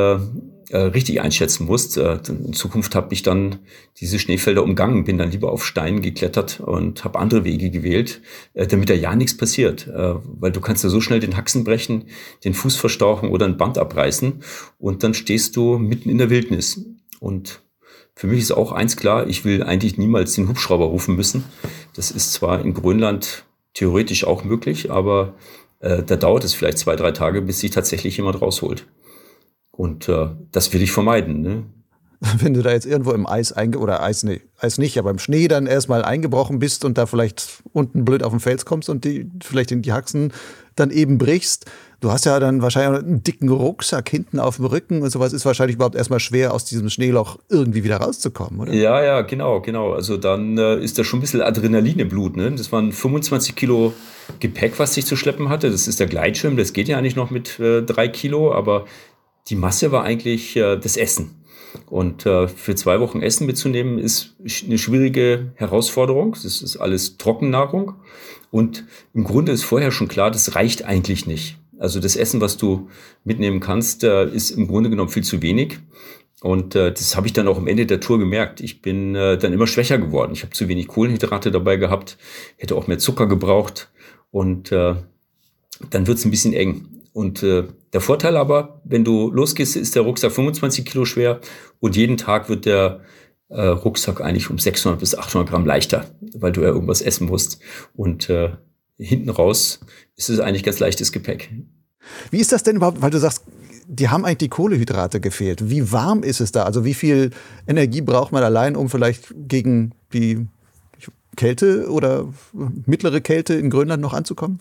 [0.70, 1.96] äh, richtig einschätzen musst.
[1.96, 3.60] Äh, in Zukunft habe ich dann
[4.00, 8.20] diese Schneefelder umgangen, bin dann lieber auf Steinen geklettert und habe andere Wege gewählt,
[8.52, 9.88] äh, damit da ja nichts passiert.
[9.88, 12.04] Weil du kannst ja so schnell den Haxen brechen,
[12.44, 14.42] den Fuß verstauchen oder ein Band abreißen
[14.78, 16.84] und dann stehst du mitten in der Wildnis.
[17.18, 17.62] Und
[18.14, 21.44] für mich ist auch eins klar, ich will eigentlich niemals den Hubschrauber rufen müssen.
[21.94, 25.34] Das ist zwar in Grönland theoretisch auch möglich, aber
[25.80, 28.86] da dauert es vielleicht zwei, drei Tage, bis sich tatsächlich jemand rausholt.
[29.78, 31.40] Und äh, das will ich vermeiden.
[31.40, 31.62] Ne?
[32.38, 35.20] Wenn du da jetzt irgendwo im Eis einge oder Eis, nee, Eis nicht, aber im
[35.20, 39.04] Schnee dann erstmal eingebrochen bist und da vielleicht unten blöd auf den Fels kommst und
[39.04, 40.32] die vielleicht in die Haxen
[40.74, 41.66] dann eben brichst,
[42.00, 45.44] Du hast ja dann wahrscheinlich einen dicken Rucksack hinten auf dem Rücken und sowas ist
[45.44, 48.72] wahrscheinlich überhaupt erstmal schwer, aus diesem Schneeloch irgendwie wieder rauszukommen, oder?
[48.72, 49.94] Ja, ja, genau, genau.
[49.94, 52.36] Also dann äh, ist da schon ein bisschen Adrenalin im Blut.
[52.36, 52.52] Ne?
[52.52, 53.94] Das waren 25 Kilo
[54.38, 55.72] Gepäck, was ich zu schleppen hatte.
[55.72, 58.86] Das ist der Gleitschirm, das geht ja eigentlich noch mit äh, drei Kilo, aber
[59.48, 61.34] die Masse war eigentlich äh, das Essen.
[61.86, 64.34] Und äh, für zwei Wochen Essen mitzunehmen, ist
[64.64, 66.32] eine schwierige Herausforderung.
[66.32, 67.94] Das ist alles Trockennahrung.
[68.50, 68.84] Und
[69.14, 71.58] im Grunde ist vorher schon klar, das reicht eigentlich nicht.
[71.78, 72.88] Also das Essen, was du
[73.24, 75.78] mitnehmen kannst, äh, ist im Grunde genommen viel zu wenig.
[76.40, 78.60] Und äh, das habe ich dann auch am Ende der Tour gemerkt.
[78.60, 80.32] Ich bin äh, dann immer schwächer geworden.
[80.32, 82.16] Ich habe zu wenig Kohlenhydrate dabei gehabt,
[82.56, 83.90] hätte auch mehr Zucker gebraucht.
[84.30, 84.94] Und äh,
[85.90, 86.86] dann wird es ein bisschen eng.
[87.12, 91.40] Und äh, der Vorteil aber, wenn du losgehst, ist der Rucksack 25 Kilo schwer
[91.80, 93.00] und jeden Tag wird der
[93.48, 97.60] äh, Rucksack eigentlich um 600 bis 800 Gramm leichter, weil du ja irgendwas essen musst.
[97.94, 98.50] Und äh,
[98.98, 99.80] hinten raus
[100.16, 101.50] ist es eigentlich ganz leichtes Gepäck.
[102.30, 103.44] Wie ist das denn überhaupt, weil du sagst,
[103.86, 105.70] die haben eigentlich die Kohlehydrate gefehlt.
[105.70, 106.64] Wie warm ist es da?
[106.64, 107.30] Also wie viel
[107.66, 110.46] Energie braucht man allein, um vielleicht gegen die
[111.36, 114.60] Kälte oder mittlere Kälte in Grönland noch anzukommen?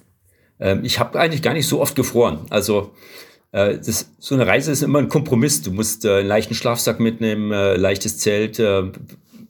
[0.59, 2.39] Ähm, ich habe eigentlich gar nicht so oft gefroren.
[2.49, 2.91] Also
[3.51, 5.61] äh, das, so eine Reise ist immer ein Kompromiss.
[5.61, 8.61] Du musst äh, einen leichten Schlafsack mitnehmen, äh, leichtes Zelt,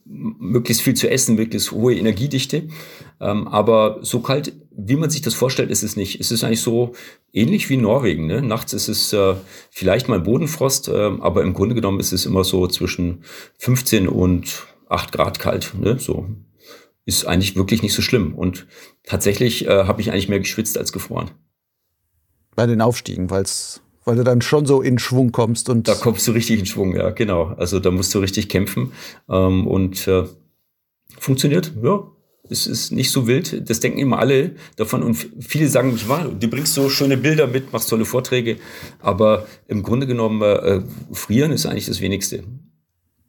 [0.09, 2.69] möglichst viel zu essen, möglichst hohe Energiedichte.
[3.19, 6.19] Ähm, aber so kalt, wie man sich das vorstellt, ist es nicht.
[6.21, 6.93] Es ist eigentlich so
[7.33, 8.27] ähnlich wie Norwegen.
[8.27, 8.41] Ne?
[8.41, 9.15] Nachts ist es
[9.71, 13.23] vielleicht mal Bodenfrost, äh, aber im Grunde genommen ist es immer so zwischen
[13.57, 15.73] 15 und 8 Grad kalt.
[15.77, 15.97] Ne?
[15.99, 16.27] So
[17.07, 18.35] ist eigentlich wirklich nicht so schlimm.
[18.35, 18.67] Und
[19.03, 21.31] tatsächlich äh, habe ich eigentlich mehr geschwitzt als gefroren.
[22.55, 25.87] Bei den Aufstiegen, weil's, weil du dann schon so in Schwung kommst und.
[25.87, 27.45] Da kommst du richtig in Schwung, ja, genau.
[27.57, 28.91] Also da musst du richtig kämpfen.
[29.29, 30.25] Ähm, und äh,
[31.17, 32.11] funktioniert, ja,
[32.49, 33.69] es ist nicht so wild.
[33.69, 35.01] Das denken immer alle davon.
[35.01, 38.57] Und viele sagen mich, wow, du bringst so schöne Bilder mit, machst tolle Vorträge.
[38.99, 40.81] Aber im Grunde genommen, äh,
[41.13, 42.43] frieren ist eigentlich das Wenigste.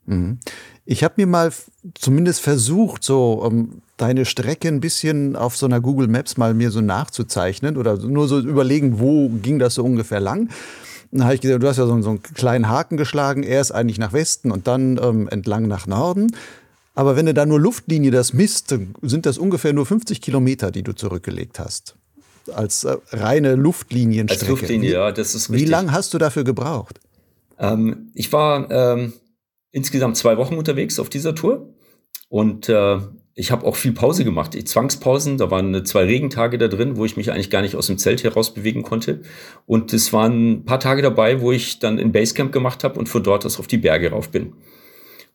[0.06, 0.40] Mhm.
[0.90, 1.52] Ich habe mir mal
[1.92, 6.54] zumindest versucht, so um, ähm, deine Strecke ein bisschen auf so einer Google Maps mal
[6.54, 10.48] mir so nachzuzeichnen oder nur so überlegen, wo ging das so ungefähr lang.
[11.12, 13.98] Dann habe ich gesehen, du hast ja so, so, einen kleinen Haken geschlagen, erst eigentlich
[13.98, 16.34] nach Westen und dann ähm, entlang nach Norden.
[16.94, 20.82] Aber wenn du da nur Luftlinie das misst, sind das ungefähr nur 50 Kilometer, die
[20.82, 21.96] du zurückgelegt hast.
[22.54, 24.40] als äh, reine Luftlinienstrecke.
[24.40, 25.66] Als Luftlinie, ja, das ist richtig.
[25.66, 26.98] Wie lange hast du dafür gebraucht?
[27.58, 29.12] Ähm, ich war ähm,
[29.78, 31.74] insgesamt zwei Wochen unterwegs auf dieser Tour
[32.28, 32.98] und äh,
[33.34, 34.56] ich habe auch viel Pause gemacht.
[34.56, 37.86] Ich, Zwangspausen, da waren zwei Regentage da drin, wo ich mich eigentlich gar nicht aus
[37.86, 39.20] dem Zelt heraus bewegen konnte.
[39.64, 43.08] Und es waren ein paar Tage dabei, wo ich dann in Basecamp gemacht habe und
[43.08, 44.54] von dort aus auf die Berge rauf bin.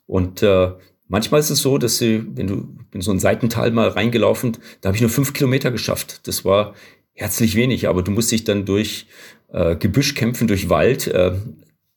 [0.06, 0.72] Und äh,
[1.08, 4.88] manchmal ist es so, dass sie, wenn du in so ein Seitental mal reingelaufen, da
[4.88, 6.28] habe ich nur fünf Kilometer geschafft.
[6.28, 6.74] Das war
[7.14, 9.06] herzlich wenig, aber du musst dich dann durch
[9.50, 11.06] äh, Gebüsch kämpfen, durch Wald.
[11.06, 11.32] Äh,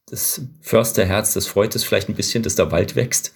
[0.10, 3.34] das Försterherz, das freut es vielleicht ein bisschen, dass da Wald wächst.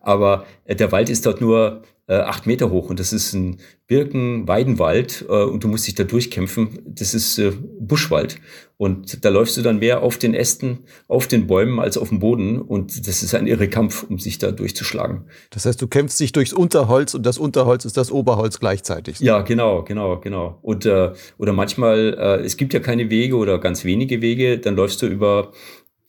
[0.00, 3.58] Aber äh, der Wald ist dort nur äh, acht Meter hoch und das ist ein
[3.86, 6.80] Birken-Weidenwald äh, und du musst dich da durchkämpfen.
[6.84, 8.40] Das ist äh, Buschwald
[8.76, 12.18] und da läufst du dann mehr auf den Ästen, auf den Bäumen als auf dem
[12.18, 15.26] Boden und das ist ein irre Kampf, um sich da durchzuschlagen.
[15.50, 19.20] Das heißt, du kämpfst dich durchs Unterholz und das Unterholz ist das Oberholz gleichzeitig.
[19.20, 20.58] Ja, genau, genau, genau.
[20.62, 24.74] Und äh, oder manchmal, äh, es gibt ja keine Wege oder ganz wenige Wege, dann
[24.74, 25.52] läufst du über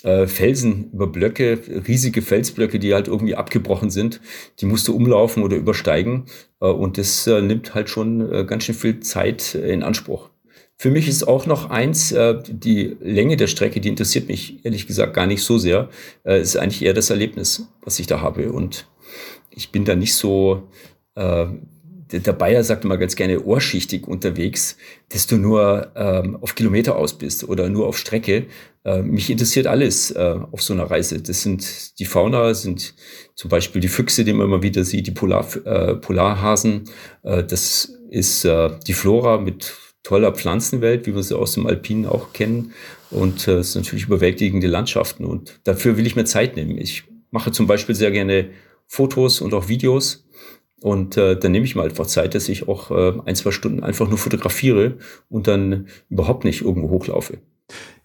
[0.04, 4.22] äh, Felsen, über Blöcke, riesige Felsblöcke, die halt irgendwie abgebrochen sind.
[4.60, 6.26] Die musst du umlaufen oder übersteigen.
[6.62, 10.30] Äh, und das äh, nimmt halt schon ganz schön viel Zeit in Anspruch.
[10.78, 12.14] Für mich ist auch noch eins,
[12.50, 15.90] die Länge der Strecke, die interessiert mich ehrlich gesagt gar nicht so sehr.
[16.26, 18.52] Äh, ist eigentlich eher das Erlebnis, was ich da habe.
[18.52, 18.88] Und
[19.52, 20.68] ich bin da nicht so,
[22.20, 24.78] der Bayer sagt immer ganz gerne ohrschichtig unterwegs,
[25.10, 28.46] dass du nur ähm, auf Kilometer aus bist oder nur auf Strecke.
[28.86, 31.22] Äh, mich interessiert alles äh, auf so einer Reise.
[31.22, 32.94] Das sind die Fauna, sind
[33.36, 36.84] zum Beispiel die Füchse, die man immer wieder sieht, die Polar, äh, Polarhasen.
[37.24, 39.74] Äh, das ist äh, die Flora mit
[40.04, 42.74] toller Pflanzenwelt, wie wir sie aus dem Alpinen auch kennen.
[43.10, 45.26] Und äh, es sind natürlich überwältigende Landschaften.
[45.26, 46.78] Und dafür will ich mir Zeit nehmen.
[46.78, 48.50] Ich mache zum Beispiel sehr gerne
[48.86, 50.23] Fotos und auch Videos
[50.84, 53.84] und äh, dann nehme ich mir einfach Zeit, dass ich auch äh, ein, zwei Stunden
[53.84, 54.98] einfach nur fotografiere
[55.30, 57.38] und dann überhaupt nicht irgendwo hochlaufe.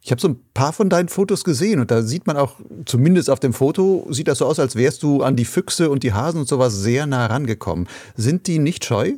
[0.00, 2.54] Ich habe so ein paar von deinen Fotos gesehen und da sieht man auch,
[2.86, 6.04] zumindest auf dem Foto, sieht das so aus, als wärst du an die Füchse und
[6.04, 7.88] die Hasen und sowas sehr nah rangekommen.
[8.14, 9.14] Sind die nicht scheu?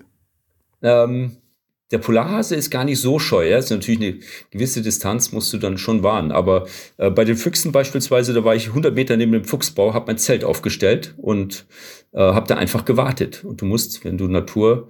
[0.80, 1.36] Ähm,
[1.90, 3.48] der Polarhase ist gar nicht so scheu.
[3.48, 3.58] Ja?
[3.58, 4.20] ist natürlich eine
[4.50, 6.30] gewisse Distanz, musst du dann schon wahren.
[6.30, 10.06] Aber äh, bei den Füchsen beispielsweise, da war ich 100 Meter neben dem Fuchsbau, habe
[10.06, 11.66] mein Zelt aufgestellt und
[12.12, 13.44] äh, habe da einfach gewartet.
[13.44, 14.88] Und du musst, wenn du Natur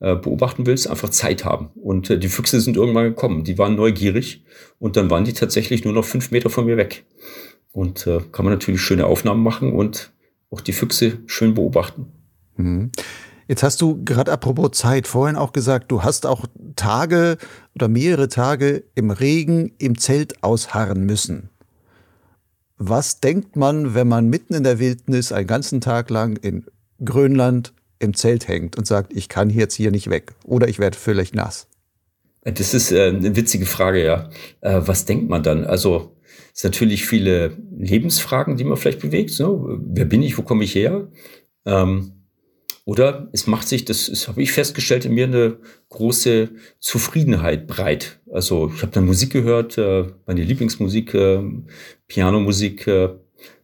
[0.00, 1.70] äh, beobachten willst, einfach Zeit haben.
[1.74, 3.44] Und äh, die Füchse sind irgendwann gekommen.
[3.44, 4.44] Die waren neugierig
[4.78, 7.04] und dann waren die tatsächlich nur noch fünf Meter von mir weg.
[7.70, 10.12] Und äh, kann man natürlich schöne Aufnahmen machen und
[10.50, 12.06] auch die Füchse schön beobachten.
[12.56, 12.90] Mhm.
[13.46, 17.38] Jetzt hast du gerade apropos Zeit vorhin auch gesagt, du hast auch Tage
[17.74, 21.50] oder mehrere Tage im Regen im Zelt ausharren müssen.
[22.84, 26.66] Was denkt man, wenn man mitten in der Wildnis einen ganzen Tag lang in
[27.04, 30.98] Grönland im Zelt hängt und sagt, ich kann jetzt hier nicht weg oder ich werde
[30.98, 31.68] völlig nass?
[32.42, 34.30] Das ist äh, eine witzige Frage, ja.
[34.62, 35.64] Äh, was denkt man dann?
[35.64, 36.16] Also
[36.52, 39.30] es sind natürlich viele Lebensfragen, die man vielleicht bewegt.
[39.30, 41.06] So, wer bin ich, wo komme ich her?
[41.64, 42.22] Ähm,
[42.84, 45.58] oder es macht sich, das, das habe ich festgestellt, in mir eine
[45.90, 48.18] große Zufriedenheit breit.
[48.32, 51.42] Also ich habe dann Musik gehört, äh, meine Lieblingsmusik, äh,
[52.12, 53.08] Pianomusik, äh,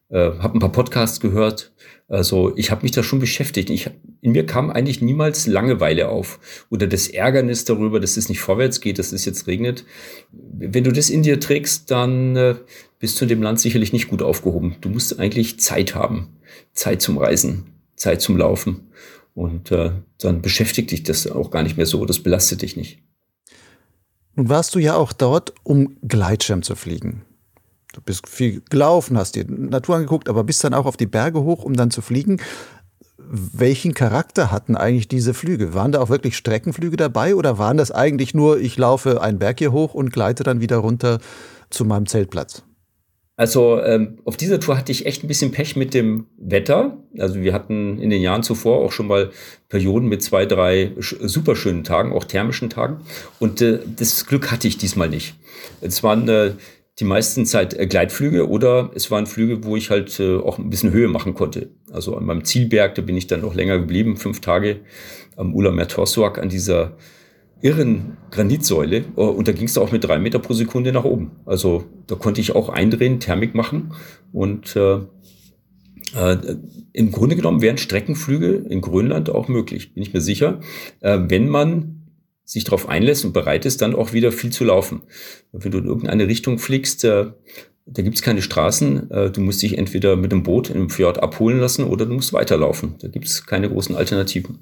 [0.09, 1.71] äh, habe ein paar Podcasts gehört.
[2.09, 3.69] Also ich habe mich da schon beschäftigt.
[3.69, 3.91] Ich,
[4.23, 8.81] in mir kam eigentlich niemals Langeweile auf oder das Ärgernis darüber, dass es nicht vorwärts
[8.81, 9.85] geht, dass es jetzt regnet.
[10.33, 12.55] Wenn du das in dir trägst, dann äh,
[12.99, 14.77] bist du in dem Land sicherlich nicht gut aufgehoben.
[14.81, 16.39] Du musst eigentlich Zeit haben,
[16.73, 18.89] Zeit zum Reisen, Zeit zum Laufen.
[19.35, 23.03] Und äh, dann beschäftigt dich das auch gar nicht mehr so, das belastet dich nicht.
[24.37, 27.27] Nun warst du ja auch dort, um Gleitschirm zu fliegen.
[27.99, 31.43] Du bist viel gelaufen, hast dir Natur angeguckt, aber bist dann auch auf die Berge
[31.43, 32.41] hoch, um dann zu fliegen.
[33.19, 35.75] Welchen Charakter hatten eigentlich diese Flüge?
[35.75, 39.59] Waren da auch wirklich Streckenflüge dabei oder waren das eigentlich nur, ich laufe einen Berg
[39.59, 41.19] hier hoch und gleite dann wieder runter
[41.71, 42.63] zu meinem Zeltplatz?
[43.37, 46.99] Also ähm, auf dieser Tour hatte ich echt ein bisschen Pech mit dem Wetter.
[47.19, 49.31] Also wir hatten in den Jahren zuvor auch schon mal
[49.69, 53.01] Perioden mit zwei, drei super schönen Tagen, auch thermischen Tagen.
[53.41, 55.35] Und äh, das Glück hatte ich diesmal nicht.
[55.81, 56.53] Es waren äh,
[56.99, 60.71] die meisten Zeit äh, Gleitflüge oder es waren Flüge, wo ich halt äh, auch ein
[60.71, 61.71] bisschen Höhe machen konnte.
[61.93, 64.81] Also an meinem Zielberg, da bin ich dann noch länger geblieben, fünf Tage
[65.37, 66.97] am Ulamer Torsuak an dieser
[67.61, 71.33] irren Granitsäule äh, und da ging es auch mit drei Meter pro Sekunde nach oben.
[71.47, 73.93] Also da konnte ich auch eindrehen, Thermik machen
[74.33, 75.01] und äh,
[76.17, 76.37] äh,
[76.93, 80.61] im Grunde genommen wären Streckenflüge in Grönland auch möglich, bin ich mir sicher,
[81.01, 81.98] äh, wenn man
[82.49, 85.03] sich darauf einlässt und bereit ist, dann auch wieder viel zu laufen.
[85.53, 87.27] Wenn du in irgendeine Richtung fliegst, äh,
[87.85, 89.11] da gibt's keine Straßen.
[89.11, 92.33] Äh, du musst dich entweder mit dem Boot im Fjord abholen lassen oder du musst
[92.33, 92.95] weiterlaufen.
[93.01, 94.61] Da gibt's keine großen Alternativen.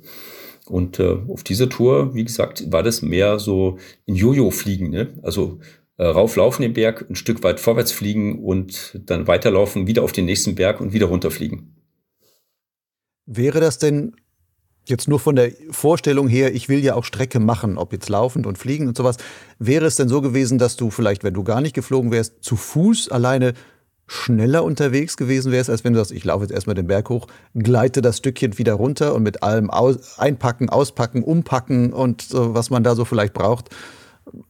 [0.66, 4.90] Und äh, auf dieser Tour, wie gesagt, war das mehr so ein Jojo-Fliegen.
[4.90, 5.14] Ne?
[5.22, 5.60] Also
[5.96, 10.24] äh, rauflaufen den Berg, ein Stück weit vorwärts fliegen und dann weiterlaufen, wieder auf den
[10.24, 11.76] nächsten Berg und wieder runterfliegen.
[13.26, 14.16] Wäre das denn
[14.88, 18.46] jetzt nur von der Vorstellung her, ich will ja auch Strecke machen, ob jetzt laufend
[18.46, 19.16] und fliegen und sowas,
[19.58, 22.56] wäre es denn so gewesen, dass du vielleicht, wenn du gar nicht geflogen wärst, zu
[22.56, 23.54] Fuß alleine
[24.06, 27.26] schneller unterwegs gewesen wärst, als wenn du sagst, ich laufe jetzt erstmal den Berg hoch,
[27.54, 32.70] gleite das Stückchen wieder runter und mit allem aus, einpacken, auspacken, umpacken und äh, was
[32.70, 33.70] man da so vielleicht braucht,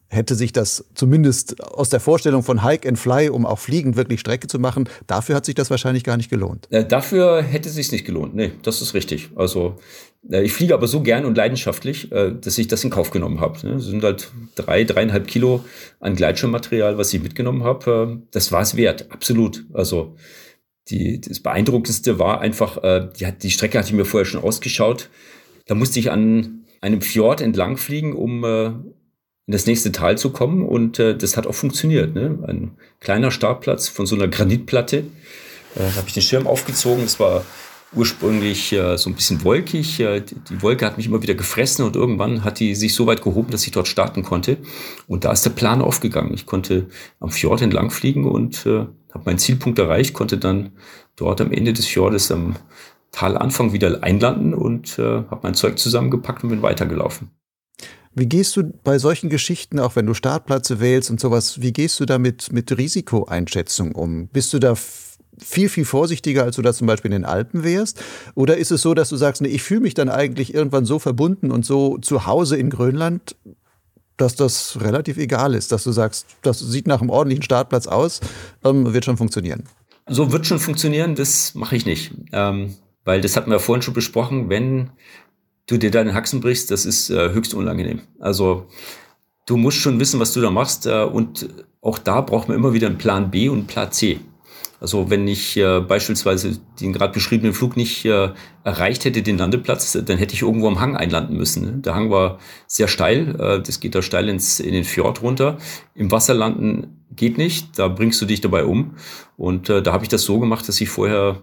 [0.09, 4.19] hätte sich das zumindest aus der Vorstellung von Hike and Fly, um auch fliegend wirklich
[4.19, 6.67] Strecke zu machen, dafür hat sich das wahrscheinlich gar nicht gelohnt.
[6.71, 8.35] Äh, dafür hätte es sich nicht gelohnt.
[8.35, 9.29] Nee, das ist richtig.
[9.35, 9.77] Also
[10.29, 13.65] ich fliege aber so gern und leidenschaftlich, äh, dass ich das in Kauf genommen habe.
[13.65, 13.73] Ne?
[13.75, 15.63] Das sind halt drei, dreieinhalb Kilo
[15.99, 18.19] an Gleitschirmmaterial, was ich mitgenommen habe.
[18.21, 19.65] Äh, das war es wert, absolut.
[19.73, 20.15] Also
[20.89, 25.09] die, das Beeindruckendste war einfach, äh, die, die Strecke hatte ich mir vorher schon ausgeschaut.
[25.65, 30.31] Da musste ich an einem Fjord entlang fliegen, um äh, in das nächste Tal zu
[30.31, 30.63] kommen.
[30.65, 32.15] Und äh, das hat auch funktioniert.
[32.15, 32.39] Ne?
[32.47, 34.97] Ein kleiner Startplatz von so einer Granitplatte.
[34.97, 35.03] Äh,
[35.75, 37.03] da habe ich den Schirm aufgezogen.
[37.03, 37.45] Es war
[37.93, 39.99] ursprünglich äh, so ein bisschen wolkig.
[39.99, 43.21] Äh, die, Wolke hat mich immer wieder gefressen und irgendwann hat die sich so weit
[43.21, 44.57] gehoben, dass ich dort starten konnte.
[45.07, 46.33] Und da ist der Plan aufgegangen.
[46.33, 46.87] Ich konnte
[47.19, 50.71] am Fjord entlang fliegen und äh, habe meinen Zielpunkt erreicht, konnte dann
[51.15, 52.55] dort am Ende des Fjordes am
[53.11, 57.31] Talanfang wieder einlanden und äh, habe mein Zeug zusammengepackt und bin weitergelaufen.
[58.13, 61.99] Wie gehst du bei solchen Geschichten, auch wenn du Startplätze wählst und sowas, wie gehst
[61.99, 64.27] du da mit, mit Risikoeinschätzung um?
[64.27, 64.75] Bist du da
[65.39, 68.01] viel, viel vorsichtiger, als du das zum Beispiel in den Alpen wärst?
[68.35, 70.99] Oder ist es so, dass du sagst, nee, ich fühle mich dann eigentlich irgendwann so
[70.99, 73.35] verbunden und so zu Hause in Grönland,
[74.17, 78.19] dass das relativ egal ist, dass du sagst, das sieht nach einem ordentlichen Startplatz aus,
[78.63, 79.63] ähm, wird schon funktionieren?
[80.09, 82.13] So wird schon funktionieren, das mache ich nicht.
[82.31, 84.89] Ähm, weil das hatten wir vorhin schon besprochen, wenn
[85.67, 88.01] du dir deine Haxen brichst, das ist äh, höchst unangenehm.
[88.19, 88.67] Also
[89.45, 91.49] du musst schon wissen, was du da machst äh, und
[91.81, 94.19] auch da braucht man immer wieder einen Plan B und einen Plan C.
[94.79, 98.29] Also wenn ich äh, beispielsweise den gerade beschriebenen Flug nicht äh,
[98.63, 101.63] erreicht hätte, den Landeplatz, dann hätte ich irgendwo am Hang einlanden müssen.
[101.63, 101.71] Ne?
[101.79, 102.37] Der Hang war
[102.67, 105.57] sehr steil, äh, das geht da steil ins, in den Fjord runter.
[105.95, 108.95] Im Wasser landen geht nicht, da bringst du dich dabei um.
[109.35, 111.41] Und äh, da habe ich das so gemacht, dass ich vorher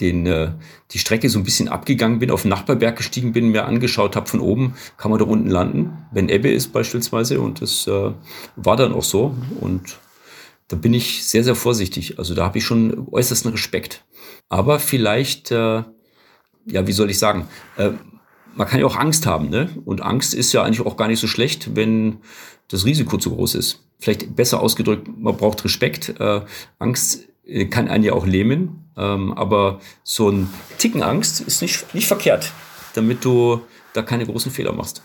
[0.00, 0.52] den, äh,
[0.92, 4.26] die Strecke so ein bisschen abgegangen bin, auf den Nachbarberg gestiegen bin, mir angeschaut habe
[4.26, 7.40] von oben, kann man da unten landen, wenn Ebbe ist beispielsweise.
[7.40, 8.12] Und das äh,
[8.56, 9.34] war dann auch so.
[9.60, 9.98] Und
[10.70, 12.18] da bin ich sehr, sehr vorsichtig.
[12.20, 14.04] Also da habe ich schon äußersten Respekt.
[14.48, 15.82] Aber vielleicht, äh,
[16.64, 17.90] ja, wie soll ich sagen, äh,
[18.54, 19.48] man kann ja auch Angst haben.
[19.48, 19.68] Ne?
[19.84, 22.18] Und Angst ist ja eigentlich auch gar nicht so schlecht, wenn
[22.68, 23.84] das Risiko zu groß ist.
[23.98, 26.14] Vielleicht besser ausgedrückt, man braucht Respekt.
[26.20, 26.42] Äh,
[26.78, 28.92] Angst äh, kann einen ja auch lähmen.
[28.96, 32.52] Ähm, aber so ein Ticken Angst ist nicht, nicht verkehrt,
[32.94, 33.60] damit du
[33.92, 35.02] da keine großen Fehler machst.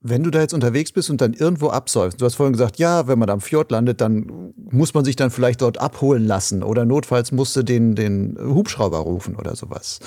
[0.00, 3.08] Wenn du da jetzt unterwegs bist und dann irgendwo absäufst, du hast vorhin gesagt, ja,
[3.08, 6.84] wenn man am Fjord landet, dann muss man sich dann vielleicht dort abholen lassen oder
[6.84, 9.98] notfalls musst du den, den Hubschrauber rufen oder sowas.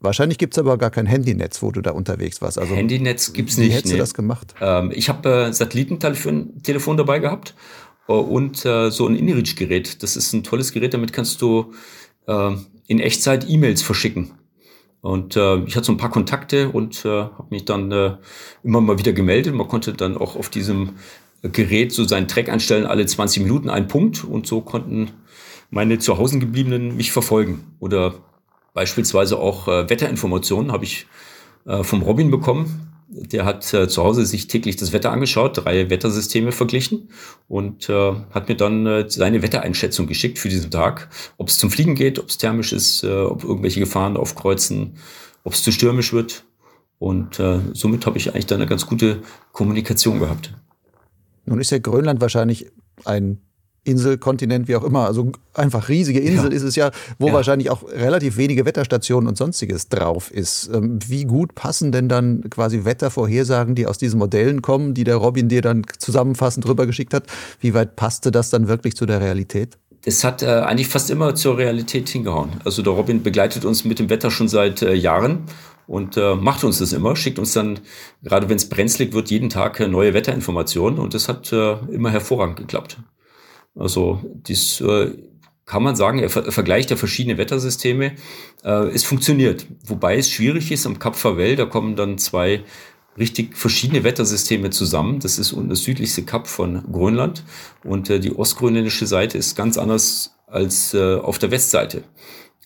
[0.00, 2.58] Wahrscheinlich gibt es aber gar kein Handynetz, wo du da unterwegs warst.
[2.58, 3.70] Also, Handynetz gibt es nicht.
[3.70, 3.98] Wie hättest nee.
[3.98, 4.54] du das gemacht?
[4.60, 7.54] Ähm, ich habe äh, Satellitentelefon Telefon dabei gehabt
[8.08, 10.02] äh, und äh, so ein InReach-Gerät.
[10.02, 11.72] Das ist ein tolles Gerät, damit kannst du
[12.26, 12.52] äh,
[12.86, 14.32] in Echtzeit E-Mails verschicken.
[15.06, 18.16] Und äh, ich hatte so ein paar Kontakte und äh, habe mich dann äh,
[18.64, 19.54] immer mal wieder gemeldet.
[19.54, 20.94] Man konnte dann auch auf diesem
[21.42, 24.24] Gerät so seinen Track einstellen, alle 20 Minuten einen Punkt.
[24.24, 25.12] Und so konnten
[25.70, 27.76] meine zu Hause gebliebenen mich verfolgen.
[27.78, 28.14] Oder
[28.74, 31.06] beispielsweise auch äh, Wetterinformationen habe ich
[31.66, 35.90] äh, vom Robin bekommen der hat äh, zu Hause sich täglich das Wetter angeschaut, drei
[35.90, 37.08] Wettersysteme verglichen
[37.48, 41.08] und äh, hat mir dann äh, seine Wettereinschätzung geschickt für diesen Tag.
[41.36, 44.96] Ob es zum Fliegen geht, ob es thermisch ist, äh, ob irgendwelche Gefahren aufkreuzen,
[45.44, 46.44] ob es zu stürmisch wird.
[46.98, 50.54] Und äh, somit habe ich eigentlich dann eine ganz gute Kommunikation gehabt.
[51.44, 52.72] Nun ist ja Grönland wahrscheinlich
[53.04, 53.40] ein
[53.86, 56.56] Insel, Kontinent, wie auch immer, also einfach riesige Insel ja.
[56.56, 57.32] ist es ja, wo ja.
[57.32, 60.70] wahrscheinlich auch relativ wenige Wetterstationen und sonstiges drauf ist.
[60.72, 65.16] Ähm, wie gut passen denn dann quasi Wettervorhersagen, die aus diesen Modellen kommen, die der
[65.16, 67.24] Robin dir dann zusammenfassend rübergeschickt hat?
[67.60, 69.78] Wie weit passte das dann wirklich zu der Realität?
[70.04, 72.50] Es hat äh, eigentlich fast immer zur Realität hingehauen.
[72.64, 75.44] Also der Robin begleitet uns mit dem Wetter schon seit äh, Jahren
[75.86, 77.80] und äh, macht uns das immer, schickt uns dann,
[78.22, 82.10] gerade wenn es brenzlig wird, jeden Tag äh, neue Wetterinformationen und das hat äh, immer
[82.10, 82.98] hervorragend geklappt.
[83.76, 85.12] Also dies äh,
[85.66, 88.14] kann man sagen, er, ver vergleicht ja verschiedene Wettersysteme.
[88.64, 92.64] Äh, es funktioniert, wobei es schwierig ist am Kap Farvel, da kommen dann zwei
[93.18, 95.20] richtig verschiedene Wettersysteme zusammen.
[95.20, 97.44] Das ist das südlichste Kap von Grönland
[97.84, 102.04] und äh, die ostgrönländische Seite ist ganz anders als auf der Westseite.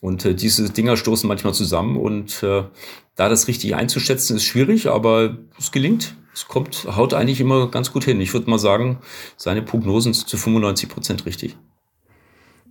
[0.02, 2.70] Und diese Dinger stoßen manchmal zusammen und da
[3.16, 6.14] das richtig einzuschätzen ist schwierig, aber es gelingt.
[6.32, 8.20] Es kommt, haut eigentlich immer ganz gut hin.
[8.20, 8.98] Ich würde mal sagen,
[9.36, 11.56] seine Prognosen sind zu 95 Prozent richtig.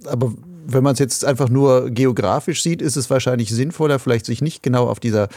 [0.05, 0.33] Aber
[0.65, 4.63] wenn man es jetzt einfach nur geografisch sieht, ist es wahrscheinlich sinnvoller, vielleicht sich nicht
[4.63, 5.29] genau auf dieser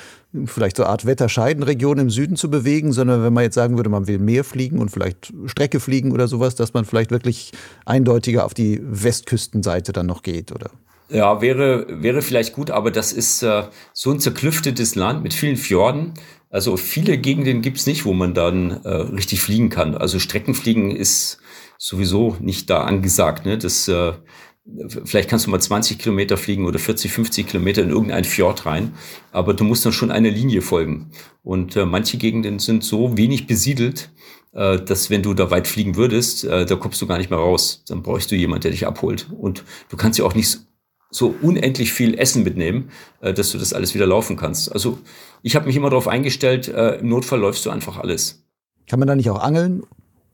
[0.45, 4.07] vielleicht so Art Wetterscheidenregion im Süden zu bewegen, sondern wenn man jetzt sagen würde, man
[4.07, 7.53] will mehr fliegen und vielleicht Strecke fliegen oder sowas, dass man vielleicht wirklich
[7.87, 10.71] eindeutiger auf die Westküstenseite dann noch geht, oder?
[11.09, 15.57] Ja, wäre, wäre vielleicht gut, aber das ist äh, so ein zerklüftetes Land mit vielen
[15.57, 16.15] Fjorden.
[16.53, 19.97] Also viele Gegenden gibt's nicht, wo man dann äh, richtig fliegen kann.
[19.97, 21.39] Also Streckenfliegen ist
[21.79, 23.47] sowieso nicht da angesagt.
[23.47, 23.57] Ne?
[23.57, 24.13] Das, äh,
[25.05, 28.93] vielleicht kannst du mal 20 Kilometer fliegen oder 40, 50 Kilometer in irgendein Fjord rein,
[29.33, 31.11] aber du musst dann schon eine Linie folgen.
[31.43, 34.11] Und äh, manche Gegenden sind so wenig besiedelt,
[34.53, 37.39] äh, dass wenn du da weit fliegen würdest, äh, da kommst du gar nicht mehr
[37.39, 37.83] raus.
[37.89, 39.27] Dann brauchst du jemanden, der dich abholt.
[39.31, 40.59] Und du kannst ja auch nicht
[41.13, 44.73] so unendlich viel Essen mitnehmen, äh, dass du das alles wieder laufen kannst.
[44.73, 44.99] Also
[45.43, 48.45] ich habe mich immer darauf eingestellt, äh, im Notfall läufst du einfach alles.
[48.89, 49.85] Kann man da nicht auch angeln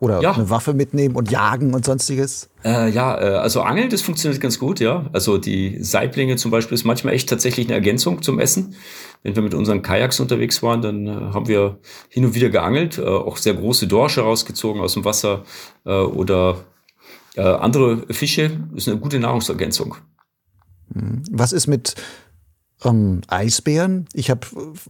[0.00, 0.32] oder ja.
[0.32, 2.48] eine Waffe mitnehmen und jagen und sonstiges?
[2.64, 5.06] Äh, ja, äh, also Angeln, das funktioniert ganz gut, ja.
[5.12, 8.76] Also die Saiblinge zum Beispiel ist manchmal echt tatsächlich eine Ergänzung zum Essen.
[9.24, 12.98] Wenn wir mit unseren Kajaks unterwegs waren, dann äh, haben wir hin und wieder geangelt,
[12.98, 15.42] äh, auch sehr große Dorsche rausgezogen aus dem Wasser
[15.84, 16.58] äh, oder
[17.34, 18.50] äh, andere Fische.
[18.72, 19.96] Das ist eine gute Nahrungsergänzung.
[20.94, 21.94] Was ist mit
[22.84, 24.06] ähm, Eisbären.
[24.12, 24.46] Ich habe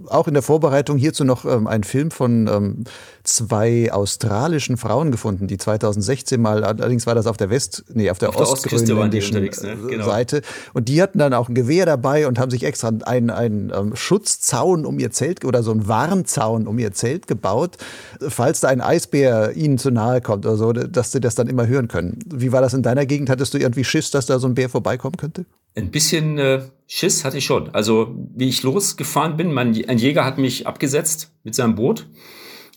[0.09, 2.85] auch in der Vorbereitung hierzu noch ähm, einen Film von ähm,
[3.25, 8.19] zwei australischen Frauen gefunden, die 2016 mal, allerdings war das auf der West, nee, auf
[8.19, 9.51] der, auf ostgrönländischen ne?
[9.89, 10.05] genau.
[10.05, 10.43] Seite.
[10.75, 13.97] Und die hatten dann auch ein Gewehr dabei und haben sich extra einen, einen ähm,
[13.97, 17.79] Schutzzaun um ihr Zelt oder so einen Warnzaun um ihr Zelt gebaut,
[18.21, 21.67] falls da ein Eisbär ihnen zu nahe kommt oder so, dass sie das dann immer
[21.67, 22.19] hören können.
[22.27, 23.31] Wie war das in deiner Gegend?
[23.31, 25.47] Hattest du irgendwie Schiss, dass da so ein Bär vorbeikommen könnte?
[25.79, 27.73] Ein bisschen äh, Schiss hatte ich schon.
[27.73, 32.09] Also, wie ich losgefahren bin, mein, ein Jäger hat mich abgesetzt mit seinem Boot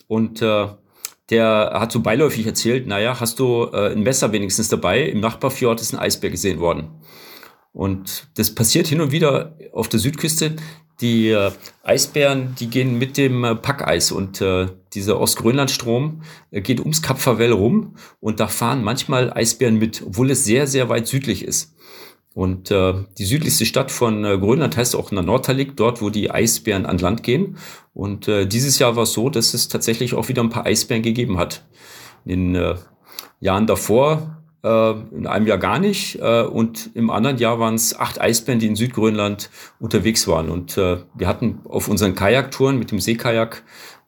[0.08, 0.68] und äh,
[1.32, 5.02] der hat so beiläufig erzählt, naja, hast du äh, ein Messer wenigstens dabei?
[5.02, 6.90] Im Nachbarfjord ist ein Eisbär gesehen worden.
[7.74, 10.58] Und das passiert hin und wieder auf der Südküste.
[11.00, 16.80] Die äh, Eisbären, die gehen mit dem äh, Packeis und äh, dieser Ostgrönlandstrom äh, geht
[16.80, 21.08] ums Kap Farvel rum und da fahren manchmal Eisbären mit, obwohl es sehr, sehr weit
[21.08, 21.74] südlich ist.
[22.34, 26.86] Und äh, die südlichste Stadt von äh, Grönland heißt auch Nanortalik, dort, wo die Eisbären
[26.86, 27.58] an Land gehen.
[27.94, 31.04] Und äh, dieses Jahr war es so, dass es tatsächlich auch wieder ein paar Eisbären
[31.04, 31.66] gegeben hat.
[32.24, 32.76] In äh,
[33.42, 36.20] Jahren davor, äh, in einem Jahr gar nicht.
[36.22, 40.50] Äh, und im anderen Jahr waren es acht Eisbären, die in Südgrönland unterwegs waren.
[40.50, 43.64] Und äh, wir hatten auf unseren Kajaktouren mit dem Seekajak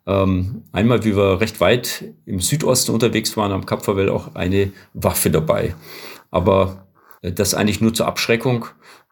[0.05, 4.71] ähm, einmal, wie wir recht weit im Südosten unterwegs waren, am Kap Farvel auch eine
[4.93, 5.75] Waffe dabei.
[6.29, 6.82] Aber
[7.31, 8.67] das eigentlich nur zur Abschreckung,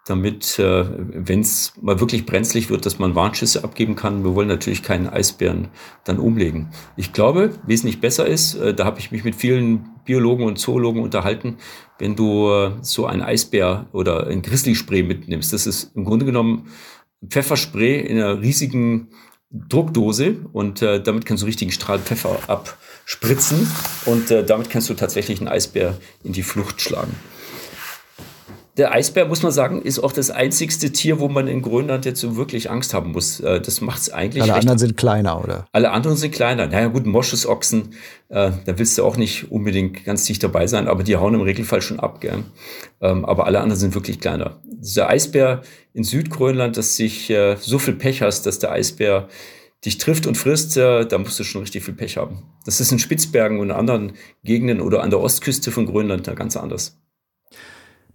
[0.05, 4.23] damit, äh, wenn es mal wirklich brenzlig wird, dass man Warnschüsse abgeben kann.
[4.23, 5.67] Wir wollen natürlich keinen Eisbären
[6.03, 6.71] dann umlegen.
[6.97, 11.03] Ich glaube, wesentlich besser ist, äh, da habe ich mich mit vielen Biologen und Zoologen
[11.03, 11.57] unterhalten,
[11.99, 15.53] wenn du äh, so ein Eisbär oder ein Grizzly-Spray mitnimmst.
[15.53, 16.69] Das ist im Grunde genommen
[17.27, 19.09] Pfefferspray in einer riesigen
[19.51, 23.69] Druckdose und äh, damit kannst du richtigen Strahl Pfeffer abspritzen
[24.05, 27.13] und äh, damit kannst du tatsächlich einen Eisbär in die Flucht schlagen
[28.77, 32.21] der Eisbär, muss man sagen, ist auch das einzigste Tier, wo man in Grönland jetzt
[32.21, 33.39] so wirklich Angst haben muss.
[33.41, 34.43] Äh, das macht es eigentlich.
[34.43, 35.65] Alle anderen sind kleiner, oder?
[35.73, 36.67] Alle anderen sind kleiner.
[36.67, 37.93] Naja, gut, Moschusochsen,
[38.29, 41.41] äh, da willst du auch nicht unbedingt ganz dicht dabei sein, aber die hauen im
[41.41, 42.43] Regelfall schon ab, gell?
[43.01, 44.61] Ähm, aber alle anderen sind wirklich kleiner.
[44.63, 49.27] Dieser Eisbär in Südgrönland, dass sich äh, so viel Pech hast, dass der Eisbär
[49.83, 52.43] dich trifft und frisst, äh, da musst du schon richtig viel Pech haben.
[52.65, 56.55] Das ist in Spitzbergen und anderen Gegenden oder an der Ostküste von Grönland da ganz
[56.55, 56.97] anders.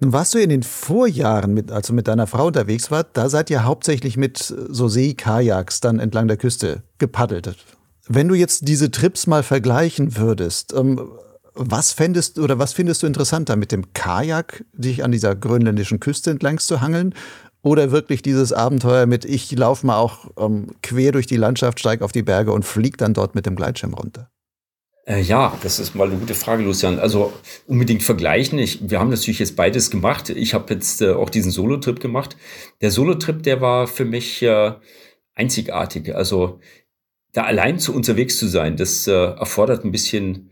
[0.01, 3.29] Nun warst du in den Vorjahren, mit, als du mit deiner Frau unterwegs warst, da
[3.29, 7.57] seid ihr hauptsächlich mit so Seekajaks dann entlang der Küste gepaddelt.
[8.07, 11.01] Wenn du jetzt diese Trips mal vergleichen würdest, ähm,
[11.55, 16.31] was fändest oder was findest du interessanter, mit dem Kajak dich an dieser grönländischen Küste
[16.31, 17.15] entlang zu hangeln
[17.63, 22.05] oder wirklich dieses Abenteuer mit ich laufe mal auch ähm, quer durch die Landschaft, steige
[22.05, 24.29] auf die Berge und fliege dann dort mit dem Gleitschirm runter?
[25.07, 26.99] Äh, ja, das ist mal eine gute Frage, Lucian.
[26.99, 27.33] Also
[27.67, 28.59] unbedingt vergleichen.
[28.59, 30.31] Ich, wir haben natürlich jetzt beides gemacht.
[30.31, 32.37] Ich habe jetzt äh, auch diesen Solo-Trip gemacht.
[32.81, 34.73] Der Solo-Trip, der war für mich äh,
[35.35, 36.15] einzigartig.
[36.15, 36.61] Also
[37.33, 40.51] da allein zu unterwegs zu sein, das äh, erfordert ein bisschen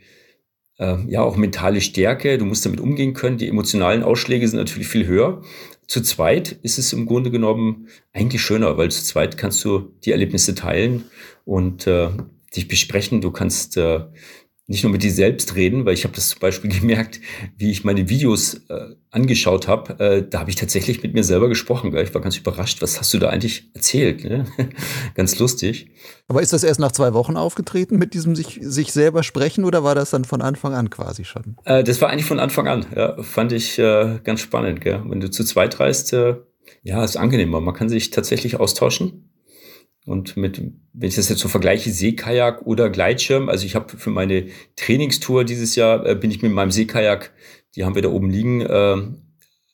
[0.78, 2.38] äh, ja auch mentale Stärke.
[2.38, 3.38] Du musst damit umgehen können.
[3.38, 5.42] Die emotionalen Ausschläge sind natürlich viel höher.
[5.88, 10.12] Zu zweit ist es im Grunde genommen eigentlich schöner, weil zu zweit kannst du die
[10.12, 11.04] Erlebnisse teilen
[11.44, 12.10] und äh,
[12.54, 13.20] dich besprechen.
[13.20, 14.00] Du kannst äh,
[14.66, 17.20] nicht nur mit dir selbst reden, weil ich habe das zum Beispiel gemerkt,
[17.56, 21.48] wie ich meine Videos äh, angeschaut habe, äh, da habe ich tatsächlich mit mir selber
[21.48, 21.90] gesprochen.
[21.90, 22.02] Gell?
[22.02, 24.24] Ich war ganz überrascht, was hast du da eigentlich erzählt?
[24.24, 24.46] Ne?
[25.14, 25.90] ganz lustig.
[26.28, 29.84] Aber ist das erst nach zwei Wochen aufgetreten mit diesem sich, sich selber sprechen oder
[29.84, 31.56] war das dann von Anfang an quasi schon?
[31.64, 34.80] Äh, das war eigentlich von Anfang an, ja, fand ich äh, ganz spannend.
[34.80, 35.02] Gell?
[35.06, 36.36] Wenn du zu zweit reist, äh,
[36.82, 37.60] ja, ist angenehmer.
[37.60, 39.30] Man kann sich tatsächlich austauschen.
[40.06, 40.60] Und mit,
[40.92, 44.46] wenn ich das jetzt so vergleiche, Seekajak oder Gleitschirm, also ich habe für meine
[44.76, 47.32] Trainingstour dieses Jahr, äh, bin ich mit meinem Seekajak,
[47.74, 48.96] die haben wir da oben liegen, äh,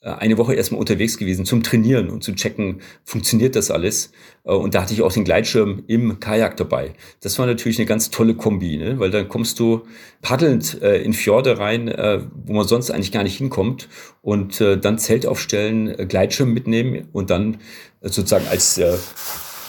[0.03, 4.12] eine Woche erstmal unterwegs gewesen zum Trainieren und zu checken, funktioniert das alles.
[4.45, 6.95] Äh, und da hatte ich auch den Gleitschirm im Kajak dabei.
[7.20, 8.99] Das war natürlich eine ganz tolle Kombi, ne?
[8.99, 9.83] weil dann kommst du
[10.22, 13.89] paddelnd äh, in Fjorde rein, äh, wo man sonst eigentlich gar nicht hinkommt
[14.22, 17.59] und äh, dann Zelt aufstellen, äh, Gleitschirm mitnehmen und dann
[18.01, 18.81] sozusagen als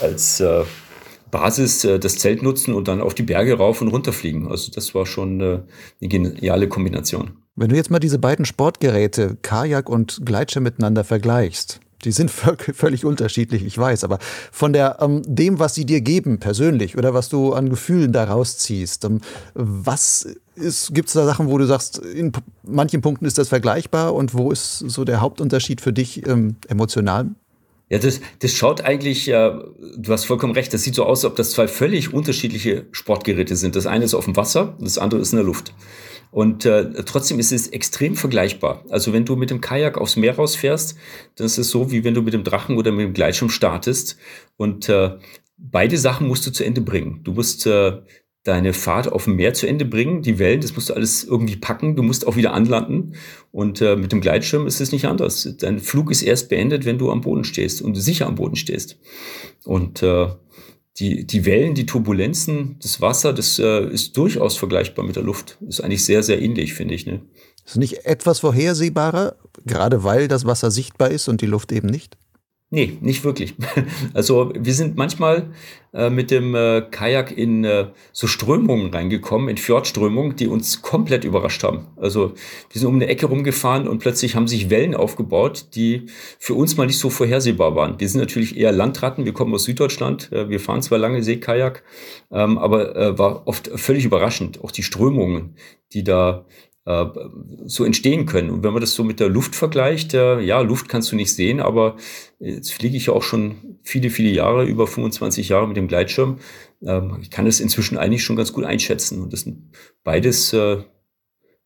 [0.01, 0.63] als äh,
[1.31, 4.47] Basis äh, das Zelt nutzen und dann auf die Berge rauf und runter fliegen.
[4.49, 5.59] Also das war schon äh,
[6.01, 7.31] eine geniale Kombination.
[7.55, 13.05] Wenn du jetzt mal diese beiden Sportgeräte, Kajak und Gleitschirm miteinander vergleichst, die sind völlig
[13.05, 14.19] unterschiedlich, ich weiß, aber
[14.51, 18.57] von der, ähm, dem, was sie dir geben persönlich oder was du an Gefühlen daraus
[18.57, 19.21] ziehst, ähm,
[19.53, 20.27] was
[20.91, 22.31] gibt es da Sachen, wo du sagst, in
[22.63, 27.31] manchen Punkten ist das vergleichbar und wo ist so der Hauptunterschied für dich ähm, emotional?
[27.91, 29.51] Ja, das, das schaut eigentlich, äh,
[29.97, 33.57] du hast vollkommen recht, das sieht so aus, als ob das zwei völlig unterschiedliche Sportgeräte
[33.57, 33.75] sind.
[33.75, 35.73] Das eine ist auf dem Wasser, das andere ist in der Luft.
[36.31, 38.85] Und äh, trotzdem ist es extrem vergleichbar.
[38.89, 40.97] Also wenn du mit dem Kajak aufs Meer rausfährst,
[41.35, 44.17] dann ist es so, wie wenn du mit dem Drachen oder mit dem Gleitschirm startest.
[44.55, 45.17] Und äh,
[45.57, 47.19] beide Sachen musst du zu Ende bringen.
[47.25, 47.97] Du musst äh,
[48.43, 50.23] deine Fahrt auf dem Meer zu Ende bringen.
[50.23, 51.95] Die Wellen, das musst du alles irgendwie packen.
[51.95, 53.13] Du musst auch wieder anlanden.
[53.51, 55.47] Und äh, mit dem Gleitschirm ist es nicht anders.
[55.59, 58.97] Dein Flug ist erst beendet, wenn du am Boden stehst und sicher am Boden stehst.
[59.63, 60.27] Und äh,
[60.97, 65.57] die, die Wellen, die Turbulenzen, das Wasser, das äh, ist durchaus vergleichbar mit der Luft.
[65.67, 67.05] Ist eigentlich sehr, sehr ähnlich, finde ich.
[67.05, 67.21] Ne?
[67.65, 69.35] Ist nicht etwas vorhersehbarer,
[69.65, 72.17] gerade weil das Wasser sichtbar ist und die Luft eben nicht?
[72.73, 73.55] Nee, nicht wirklich.
[74.13, 75.51] Also wir sind manchmal
[75.93, 81.25] äh, mit dem äh, Kajak in äh, so Strömungen reingekommen, in Fjordströmungen, die uns komplett
[81.25, 81.87] überrascht haben.
[81.97, 82.33] Also
[82.71, 86.05] wir sind um eine Ecke rumgefahren und plötzlich haben sich Wellen aufgebaut, die
[86.39, 87.99] für uns mal nicht so vorhersehbar waren.
[87.99, 91.83] Wir sind natürlich eher Landratten, wir kommen aus Süddeutschland, äh, wir fahren zwar lange Seekajak,
[92.31, 94.63] ähm, aber äh, war oft völlig überraschend.
[94.63, 95.55] Auch die Strömungen,
[95.91, 96.45] die da
[96.83, 98.49] so entstehen können.
[98.49, 101.33] Und wenn man das so mit der Luft vergleicht, äh, ja, Luft kannst du nicht
[101.33, 101.95] sehen, aber
[102.39, 106.39] jetzt fliege ich ja auch schon viele, viele Jahre, über 25 Jahre mit dem Gleitschirm.
[106.81, 109.21] Ähm, ich kann das inzwischen eigentlich schon ganz gut einschätzen.
[109.21, 109.69] Und das sind
[110.03, 110.77] beides äh,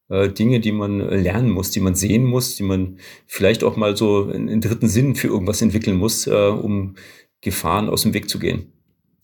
[0.10, 3.96] äh, Dinge, die man lernen muss, die man sehen muss, die man vielleicht auch mal
[3.96, 6.96] so einen dritten Sinn für irgendwas entwickeln muss, äh, um
[7.40, 8.74] Gefahren aus dem Weg zu gehen.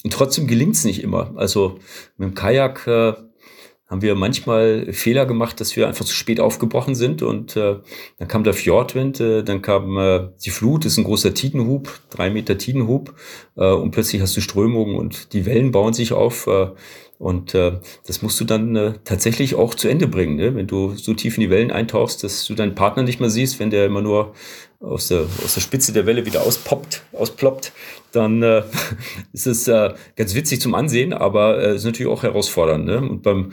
[0.03, 1.33] Und trotzdem gelingt es nicht immer.
[1.35, 1.79] Also
[2.17, 3.13] mit dem Kajak äh,
[3.91, 7.75] haben wir manchmal Fehler gemacht, dass wir einfach zu spät aufgebrochen sind und äh,
[8.17, 12.29] dann kam der Fjordwind, äh, dann kam äh, die Flut, ist ein großer Tidenhub, drei
[12.29, 13.13] Meter Tidenhub
[13.57, 16.67] äh, und plötzlich hast du Strömungen und die Wellen bauen sich auf äh,
[17.17, 17.73] und äh,
[18.07, 20.55] das musst du dann äh, tatsächlich auch zu Ende bringen, ne?
[20.55, 23.59] wenn du so tief in die Wellen eintauchst, dass du deinen Partner nicht mehr siehst,
[23.59, 24.33] wenn der immer nur
[24.79, 27.73] aus der, aus der Spitze der Welle wieder auspoppt, ausploppt,
[28.11, 28.63] dann äh,
[29.33, 32.85] ist es äh, ganz witzig zum Ansehen, aber äh, ist natürlich auch herausfordernd.
[32.85, 32.97] Ne?
[32.97, 33.51] Und beim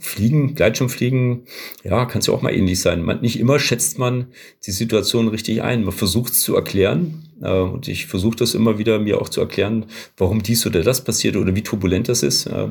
[0.00, 1.44] Fliegen, Gleitschirmfliegen,
[1.84, 3.02] ja, kann es ja auch mal ähnlich sein.
[3.02, 4.26] Man, nicht immer schätzt man
[4.66, 5.84] die Situation richtig ein.
[5.84, 7.28] Man versucht es zu erklären.
[7.42, 9.86] Äh, und ich versuche das immer wieder mir auch zu erklären,
[10.16, 12.46] warum dies oder das passiert oder wie turbulent das ist.
[12.46, 12.68] Äh,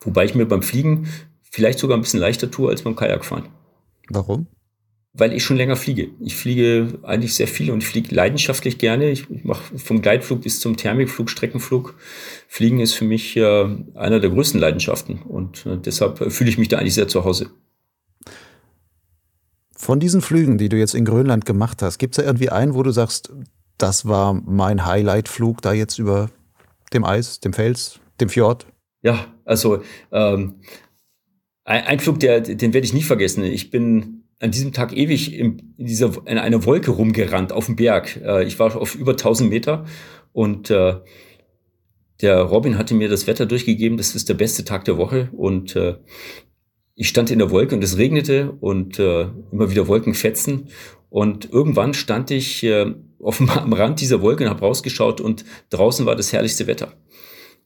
[0.00, 1.08] wobei ich mir beim Fliegen
[1.50, 3.48] vielleicht sogar ein bisschen leichter tue als beim Kajakfahren.
[4.08, 4.46] Warum?
[5.12, 6.10] Weil ich schon länger fliege.
[6.20, 9.10] Ich fliege eigentlich sehr viel und ich fliege leidenschaftlich gerne.
[9.10, 11.94] Ich, ich mache vom Gleitflug bis zum Thermikflug, Streckenflug.
[12.46, 16.68] Fliegen ist für mich äh, einer der größten Leidenschaften und äh, deshalb fühle ich mich
[16.68, 17.50] da eigentlich sehr zu Hause.
[19.76, 22.74] Von diesen Flügen, die du jetzt in Grönland gemacht hast, gibt es da irgendwie einen,
[22.74, 23.32] wo du sagst,
[23.78, 26.30] das war mein Highlight-Flug da jetzt über
[26.92, 28.66] dem Eis, dem Fels, dem Fjord?
[29.02, 30.56] Ja, also ähm,
[31.64, 33.44] ein, ein Flug, der, den werde ich nie vergessen.
[33.44, 38.20] Ich bin an diesem Tag ewig in, dieser, in einer Wolke rumgerannt auf dem Berg.
[38.22, 39.84] Äh, ich war auf über 1000 Meter
[40.32, 40.96] und äh,
[42.20, 45.76] der Robin hatte mir das Wetter durchgegeben, das ist der beste Tag der Woche und
[45.76, 45.96] äh,
[46.94, 50.68] ich stand in der Wolke und es regnete und äh, immer wieder Wolkenfetzen
[51.10, 56.06] und irgendwann stand ich äh, dem, am Rand dieser Wolke und habe rausgeschaut und draußen
[56.06, 56.92] war das herrlichste Wetter.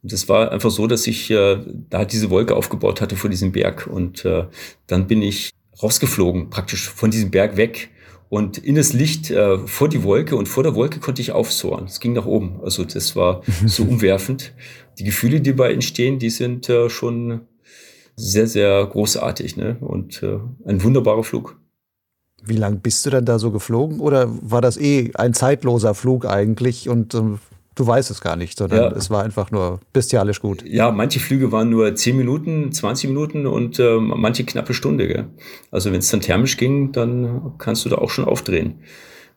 [0.03, 1.59] Und es war einfach so, dass ich äh,
[1.89, 4.47] da diese Wolke aufgebaut hatte vor diesem Berg und äh,
[4.87, 5.51] dann bin ich
[5.81, 7.91] rausgeflogen, praktisch von diesem Berg weg
[8.33, 11.85] und in das Licht äh, vor die Wolke und vor der Wolke konnte ich aufsohren.
[11.85, 12.61] Es ging nach oben.
[12.63, 14.55] Also das war so umwerfend.
[14.99, 17.43] Die Gefühle, die dabei entstehen, die sind äh, schon
[18.17, 19.77] sehr, sehr großartig ne?
[19.81, 21.61] und äh, ein wunderbarer Flug.
[22.43, 26.25] Wie lang bist du dann da so geflogen oder war das eh ein zeitloser Flug
[26.25, 27.39] eigentlich und ähm,
[27.75, 28.93] du weißt es gar nicht, sondern ja.
[28.93, 30.65] es war einfach nur bestialisch gut?
[30.67, 35.09] Ja, manche Flüge waren nur 10 Minuten, 20 Minuten und äh, manche knappe Stunde.
[35.09, 35.27] Gell?
[35.71, 38.81] Also wenn es dann thermisch ging, dann kannst du da auch schon aufdrehen.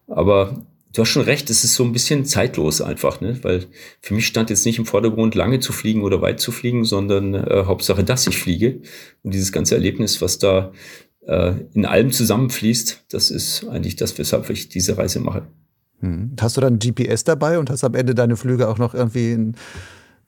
[0.07, 0.63] Aber
[0.93, 3.39] du hast schon recht, es ist so ein bisschen zeitlos einfach, ne?
[3.43, 3.65] weil
[4.01, 7.33] für mich stand jetzt nicht im Vordergrund, lange zu fliegen oder weit zu fliegen, sondern
[7.33, 8.81] äh, Hauptsache, dass ich fliege.
[9.23, 10.71] Und dieses ganze Erlebnis, was da
[11.27, 15.47] äh, in allem zusammenfließt, das ist eigentlich das, weshalb ich diese Reise mache.
[16.02, 16.36] Hm.
[16.39, 19.56] Hast du dann GPS dabei und hast am Ende deine Flüge auch noch irgendwie in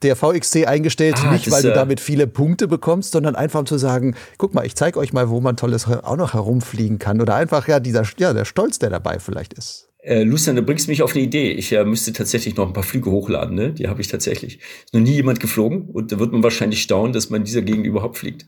[0.02, 3.66] der VXC eingestellt, ah, nicht weil du äh, damit viele Punkte bekommst, sondern einfach um
[3.66, 7.20] zu sagen, guck mal, ich zeige euch mal, wo man tolles auch noch herumfliegen kann
[7.20, 9.88] oder einfach ja dieser ja der Stolz, der dabei vielleicht ist.
[10.00, 11.50] Äh, Lucian, du bringst mich auf eine Idee.
[11.50, 13.54] Ich äh, müsste tatsächlich noch ein paar Flüge hochladen.
[13.56, 13.72] Ne?
[13.72, 14.60] Die habe ich tatsächlich.
[14.84, 17.62] Ist noch nie jemand geflogen und da wird man wahrscheinlich staunen, dass man in dieser
[17.62, 18.46] Gegend überhaupt fliegt.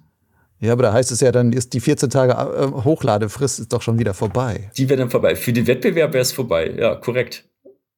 [0.61, 3.81] Ja, aber da heißt es ja, dann ist die 14 Tage äh, Hochladefrist ist doch
[3.81, 4.71] schon wieder vorbei.
[4.77, 5.35] Die wäre dann vorbei.
[5.35, 6.75] Für den Wettbewerb wäre es vorbei.
[6.79, 7.49] Ja, korrekt.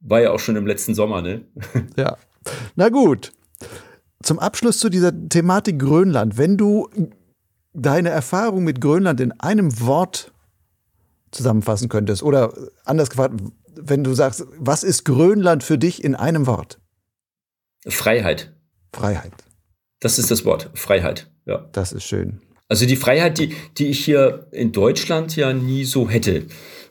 [0.00, 1.44] War ja auch schon im letzten Sommer, ne?
[1.96, 2.16] Ja.
[2.76, 3.32] Na gut.
[4.22, 6.38] Zum Abschluss zu dieser Thematik Grönland.
[6.38, 6.88] Wenn du
[7.72, 10.32] deine Erfahrung mit Grönland in einem Wort
[11.32, 12.52] zusammenfassen könntest, oder
[12.84, 13.34] anders gefragt,
[13.74, 16.78] wenn du sagst, was ist Grönland für dich in einem Wort?
[17.88, 18.52] Freiheit.
[18.92, 19.32] Freiheit.
[20.00, 20.70] Das ist das Wort.
[20.74, 21.30] Freiheit.
[21.46, 21.68] Ja.
[21.72, 22.40] Das ist schön.
[22.73, 26.45] Also die Freiheit, die, die ich hier in Deutschland ja nie so hätte.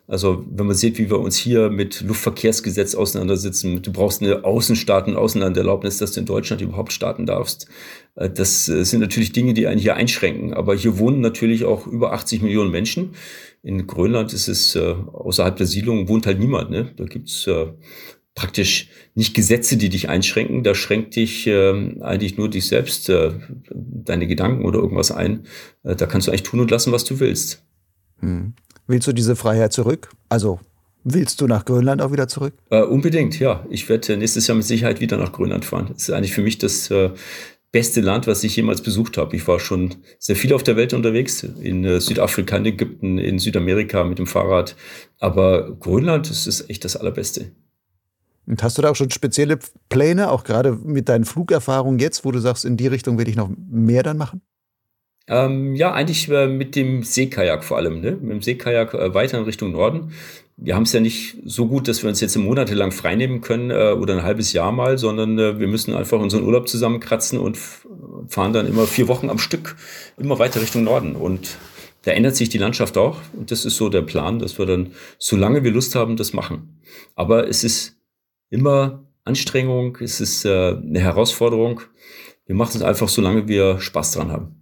[0.08, 5.16] Also wenn man sieht, wie wir uns hier mit Luftverkehrsgesetz auseinandersetzen, du brauchst eine Außenstaaten-
[5.16, 7.68] Außenlanderlaubnis, dass du in Deutschland überhaupt starten darfst.
[8.14, 10.54] Äh, das äh, sind natürlich Dinge, die einen hier einschränken.
[10.54, 13.16] Aber hier wohnen natürlich auch über 80 Millionen Menschen.
[13.64, 16.70] In Grönland ist es äh, außerhalb der Siedlung wohnt halt niemand.
[16.70, 16.92] Ne?
[16.96, 17.74] Da gibt's äh,
[18.36, 23.32] praktisch nicht Gesetze, die dich einschränken, da schränkt dich äh, eigentlich nur dich selbst, äh,
[23.70, 25.46] deine Gedanken oder irgendwas ein.
[25.84, 27.64] Äh, da kannst du eigentlich tun und lassen, was du willst.
[28.20, 28.54] Hm.
[28.88, 30.10] Willst du diese Freiheit zurück?
[30.30, 30.60] Also
[31.04, 32.54] willst du nach Grönland auch wieder zurück?
[32.70, 33.66] Äh, unbedingt, ja.
[33.70, 35.88] Ich werde nächstes Jahr mit Sicherheit wieder nach Grönland fahren.
[35.92, 37.10] Das ist eigentlich für mich das äh,
[37.72, 39.36] beste Land, was ich jemals besucht habe.
[39.36, 43.40] Ich war schon sehr viel auf der Welt unterwegs, in äh, Südafrika, in Ägypten, in
[43.40, 44.76] Südamerika mit dem Fahrrad.
[45.20, 47.52] Aber Grönland, das ist echt das Allerbeste.
[48.52, 52.32] Und hast du da auch schon spezielle Pläne, auch gerade mit deinen Flugerfahrungen jetzt, wo
[52.32, 54.41] du sagst, in die Richtung will ich noch mehr dann machen?
[55.30, 58.12] Ähm, ja, eigentlich äh, mit dem Seekajak vor allem, ne?
[58.12, 60.12] mit dem Seekajak äh, weiter in Richtung Norden.
[60.58, 63.93] Wir haben es ja nicht so gut, dass wir uns jetzt monatelang freinehmen können äh,
[63.93, 67.58] oder ein halbes Jahr mal, sondern äh, wir müssen einfach unseren Urlaub zusammenkratzen und
[68.28, 69.78] fahren dann immer vier Wochen am Stück
[70.18, 71.16] immer weiter Richtung Norden.
[71.16, 71.56] Und
[72.02, 73.22] da ändert sich die Landschaft auch.
[73.32, 76.82] Und das ist so der Plan, dass wir dann, solange wir Lust haben, das machen.
[77.16, 78.01] Aber es ist
[78.52, 81.82] immer Anstrengung, es ist äh, eine Herausforderung.
[82.45, 84.58] Wir machen es einfach, solange wir Spaß dran haben.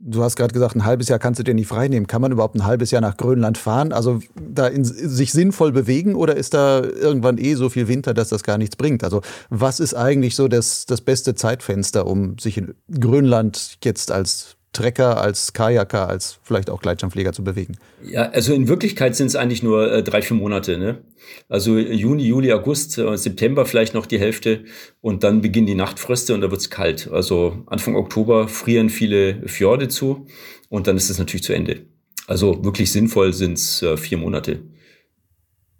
[0.00, 2.06] Du hast gerade gesagt, ein halbes Jahr kannst du dir nicht freinehmen.
[2.06, 3.92] Kann man überhaupt ein halbes Jahr nach Grönland fahren?
[3.92, 8.28] Also da in, sich sinnvoll bewegen oder ist da irgendwann eh so viel Winter, dass
[8.28, 9.02] das gar nichts bringt?
[9.02, 14.57] Also was ist eigentlich so das, das beste Zeitfenster, um sich in Grönland jetzt als
[14.78, 17.76] Trecker, als Kajaker, als vielleicht auch Gleitschirmflieger zu bewegen?
[18.00, 20.78] Ja, also in Wirklichkeit sind es eigentlich nur äh, drei, vier Monate.
[20.78, 21.02] Ne?
[21.48, 24.64] Also Juni, Juli, August, äh, September vielleicht noch die Hälfte
[25.00, 27.10] und dann beginnen die Nachtfröste und da wird es kalt.
[27.10, 30.26] Also Anfang Oktober frieren viele Fjorde zu
[30.68, 31.86] und dann ist es natürlich zu Ende.
[32.28, 34.62] Also wirklich sinnvoll sind es äh, vier Monate.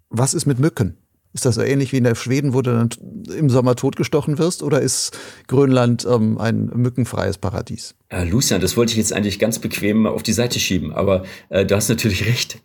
[0.09, 0.97] Was ist mit Mücken?
[1.39, 2.89] Ist das so ähnlich wie in der Schweden, wo du dann
[3.33, 4.61] im Sommer totgestochen wirst?
[4.61, 5.17] Oder ist
[5.47, 7.95] Grönland ähm, ein mückenfreies Paradies?
[8.09, 11.65] Äh, Lucian, das wollte ich jetzt eigentlich ganz bequem auf die Seite schieben, aber äh,
[11.65, 12.61] du hast natürlich recht.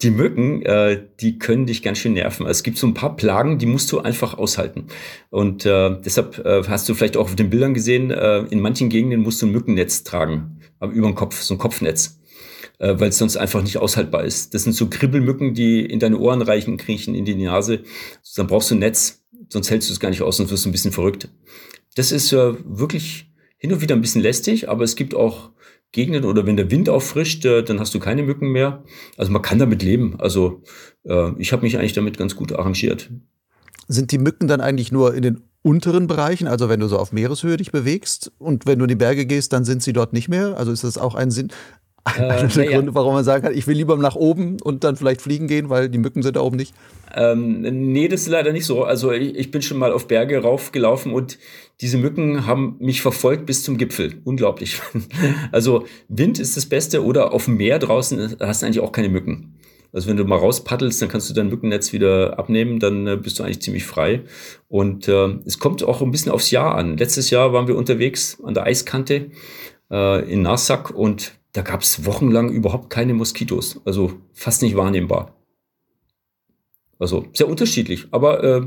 [0.00, 2.46] Die Mücken, äh, die können dich ganz schön nerven.
[2.46, 4.86] Es gibt so ein paar Plagen, die musst du einfach aushalten.
[5.28, 8.88] Und äh, deshalb äh, hast du vielleicht auch auf den Bildern gesehen, äh, in manchen
[8.88, 12.18] Gegenden musst du ein Mückennetz tragen, aber über den Kopf, so ein Kopfnetz
[12.80, 14.54] äh, weil es sonst einfach nicht aushaltbar ist.
[14.54, 17.80] Das sind so Kribbelmücken, die in deine Ohren reichen, kriechen in die Nase.
[18.36, 20.70] Dann brauchst du ein Netz, sonst hältst du es gar nicht aus, sonst wirst du
[20.70, 21.28] ein bisschen verrückt.
[21.94, 25.50] Das ist äh, wirklich hin und wieder ein bisschen lästig, aber es gibt auch
[25.92, 28.84] Gegenden oder wenn der Wind auffrischt, äh, dann hast du keine Mücken mehr.
[29.16, 30.18] Also man kann damit leben.
[30.18, 30.62] Also
[31.04, 33.10] äh, ich habe mich eigentlich damit ganz gut arrangiert.
[33.88, 37.12] Sind die Mücken dann eigentlich nur in den unteren Bereichen, also wenn du so auf
[37.12, 40.28] Meereshöhe dich bewegst und wenn du in die Berge gehst, dann sind sie dort nicht
[40.28, 40.56] mehr?
[40.56, 41.50] Also ist das auch ein Sinn?
[42.04, 44.96] Einer der äh, Gründe, warum man sagen kann, ich will lieber nach oben und dann
[44.96, 46.74] vielleicht fliegen gehen, weil die Mücken sind da oben nicht?
[47.14, 47.60] Ähm,
[47.92, 48.84] nee, das ist leider nicht so.
[48.84, 51.38] Also ich, ich, bin schon mal auf Berge raufgelaufen und
[51.80, 54.14] diese Mücken haben mich verfolgt bis zum Gipfel.
[54.24, 54.80] Unglaublich.
[55.52, 59.08] also Wind ist das Beste oder auf dem Meer draußen hast du eigentlich auch keine
[59.08, 59.56] Mücken.
[59.92, 63.38] Also wenn du mal rauspaddelst, dann kannst du dein Mückennetz wieder abnehmen, dann äh, bist
[63.38, 64.22] du eigentlich ziemlich frei.
[64.68, 66.96] Und äh, es kommt auch ein bisschen aufs Jahr an.
[66.96, 69.32] Letztes Jahr waren wir unterwegs an der Eiskante
[69.90, 73.80] äh, in Narsak und da gab es wochenlang überhaupt keine Moskitos.
[73.84, 75.36] Also fast nicht wahrnehmbar.
[76.98, 78.66] Also sehr unterschiedlich, aber äh,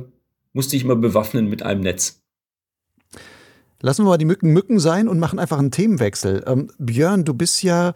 [0.53, 2.21] musste ich immer bewaffnen mit einem Netz.
[3.81, 6.43] Lassen wir mal die Mücken Mücken sein und machen einfach einen Themenwechsel.
[6.47, 7.93] Ähm, Björn, du bist ja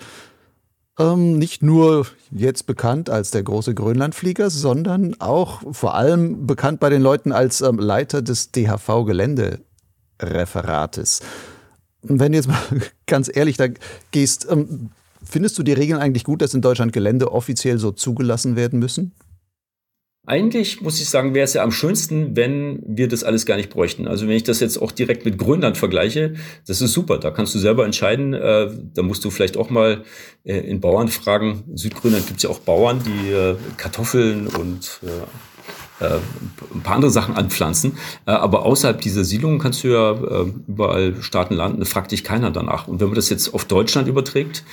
[0.99, 6.89] ähm, nicht nur jetzt bekannt als der große Grönlandflieger, sondern auch vor allem bekannt bei
[6.89, 11.21] den Leuten als ähm, Leiter des DHV-Geländereferates.
[12.01, 12.61] Wenn du jetzt mal
[13.05, 13.67] ganz ehrlich da
[14.11, 14.91] gehst, ähm,
[15.23, 19.13] findest du die Regeln eigentlich gut, dass in Deutschland Gelände offiziell so zugelassen werden müssen?
[20.29, 23.69] Eigentlich muss ich sagen, wäre es ja am schönsten, wenn wir das alles gar nicht
[23.69, 24.09] bräuchten.
[24.09, 26.33] Also wenn ich das jetzt auch direkt mit Grönland vergleiche,
[26.67, 27.17] das ist super.
[27.17, 28.33] Da kannst du selber entscheiden.
[28.33, 30.03] Äh, da musst du vielleicht auch mal
[30.43, 31.63] äh, in Bauern fragen.
[31.69, 35.07] In Südgrönland gibt es ja auch Bauern, die äh, Kartoffeln und äh,
[35.99, 37.97] ein paar andere Sachen anpflanzen.
[38.25, 41.79] Äh, aber außerhalb dieser Siedlungen kannst du ja überall starten, landen.
[41.79, 42.87] Da fragt dich keiner danach.
[42.87, 44.63] Und wenn man das jetzt auf Deutschland überträgt,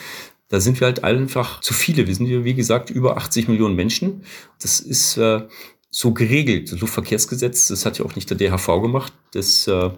[0.48, 2.06] da sind wir halt einfach zu viele.
[2.06, 4.24] Wir sind, wie gesagt, über 80 Millionen Menschen.
[4.60, 5.42] Das ist äh,
[5.90, 6.72] so geregelt.
[6.72, 9.12] Das Luftverkehrsgesetz, das hat ja auch nicht der DHV gemacht.
[9.32, 9.90] Das äh,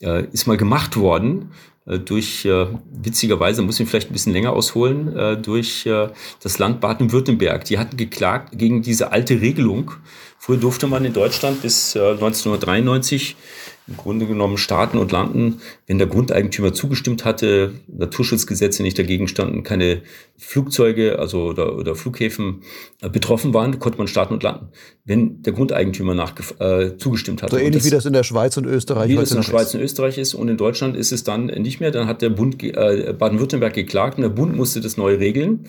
[0.00, 4.52] äh, ist mal gemacht worden äh, durch, äh, witzigerweise, muss ich vielleicht ein bisschen länger
[4.52, 6.08] ausholen, äh, durch äh,
[6.42, 7.64] das Land Baden-Württemberg.
[7.64, 9.92] Die hatten geklagt gegen diese alte Regelung.
[10.38, 13.36] Früher durfte man in Deutschland bis äh, 1993
[13.88, 19.64] im Grunde genommen starten und landen, wenn der Grundeigentümer zugestimmt hatte, Naturschutzgesetze nicht dagegen standen,
[19.64, 20.02] keine
[20.38, 22.62] Flugzeuge also oder, oder Flughäfen
[23.00, 24.68] äh, betroffen waren, konnte man starten und landen,
[25.04, 27.56] wenn der Grundeigentümer nach, äh, zugestimmt hatte.
[27.56, 29.74] So ähnlich das, wie das in der Schweiz und Österreich Wie das in der Schweiz
[29.74, 31.90] und Österreich ist und in Deutschland ist es dann nicht mehr.
[31.90, 35.66] Dann hat der Bund äh, Baden-Württemberg geklagt und der Bund musste das neu regeln.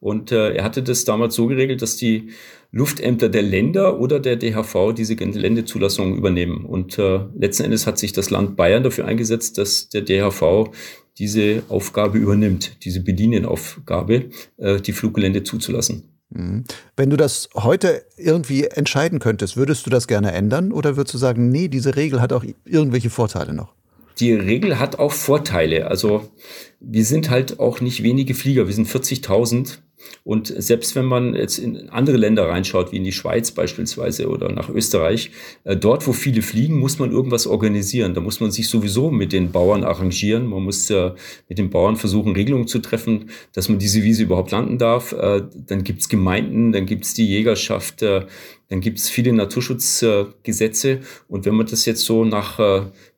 [0.00, 2.30] Und äh, er hatte das damals so geregelt, dass die
[2.72, 6.64] Luftämter der Länder oder der DHV diese Geländezulassung übernehmen.
[6.64, 10.70] Und äh, letzten Endes hat sich das Land Bayern dafür eingesetzt, dass der DHV
[11.18, 16.04] diese Aufgabe übernimmt, diese Bedienenaufgabe, äh, die Fluggelände zuzulassen.
[16.30, 16.64] Mhm.
[16.96, 21.18] Wenn du das heute irgendwie entscheiden könntest, würdest du das gerne ändern oder würdest du
[21.18, 23.74] sagen, nee, diese Regel hat auch irgendwelche Vorteile noch?
[24.18, 25.88] Die Regel hat auch Vorteile.
[25.88, 26.30] Also
[26.78, 29.78] wir sind halt auch nicht wenige Flieger, wir sind 40.000
[30.24, 34.50] und selbst wenn man jetzt in andere Länder reinschaut, wie in die Schweiz beispielsweise oder
[34.50, 35.30] nach Österreich,
[35.64, 38.14] äh, dort, wo viele fliegen, muss man irgendwas organisieren.
[38.14, 40.46] Da muss man sich sowieso mit den Bauern arrangieren.
[40.46, 41.12] Man muss äh,
[41.48, 45.12] mit den Bauern versuchen, Regelungen zu treffen, dass man diese Wiese überhaupt landen darf.
[45.12, 51.00] Äh, dann gibt's Gemeinden, dann gibt's die Jägerschaft, dann gibt's viele Naturschutzgesetze.
[51.28, 52.58] Und wenn man das jetzt so nach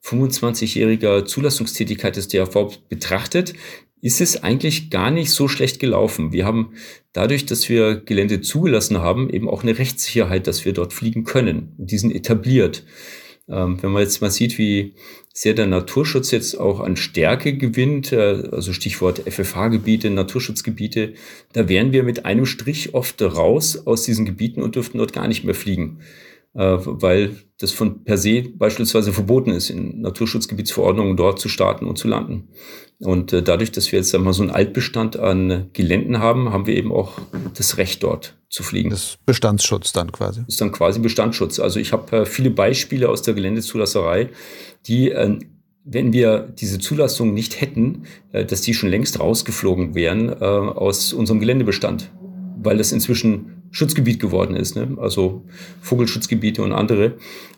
[0.05, 3.55] 25-jähriger äh, Zulassungstätigkeit des DAV betrachtet,
[4.03, 6.33] ist es eigentlich gar nicht so schlecht gelaufen.
[6.33, 6.75] Wir haben
[7.13, 11.73] dadurch, dass wir Gelände zugelassen haben, eben auch eine Rechtssicherheit, dass wir dort fliegen können.
[11.79, 12.85] Die sind etabliert.
[13.49, 14.95] Ähm, wenn man jetzt mal sieht, wie
[15.33, 21.15] sehr der Naturschutz jetzt auch an Stärke gewinnt, äh, also Stichwort FFH-Gebiete, Naturschutzgebiete,
[21.53, 25.29] da wären wir mit einem Strich oft raus aus diesen Gebieten und dürften dort gar
[25.29, 26.01] nicht mehr fliegen.
[26.55, 31.97] Äh, weil das von per se beispielsweise verboten ist, in Naturschutzgebietsverordnungen dort zu starten und
[31.97, 32.49] zu landen.
[32.99, 36.77] Und äh, dadurch, dass wir jetzt einmal so einen Altbestand an Geländen haben, haben wir
[36.77, 37.19] eben auch
[37.57, 38.91] das Recht dort zu fliegen.
[38.91, 40.41] Das ist Bestandsschutz dann quasi.
[40.41, 41.59] Das ist dann quasi Bestandsschutz.
[41.59, 44.29] Also ich habe äh, viele Beispiele aus der Geländezulasserei,
[44.87, 45.15] die
[45.85, 52.11] wenn wir diese Zulassung nicht hätten, dass die schon längst rausgeflogen wären aus unserem Geländebestand,
[52.63, 54.97] weil das inzwischen Schutzgebiet geworden ist, ne?
[54.99, 55.45] also
[55.81, 57.15] Vogelschutzgebiete und andere.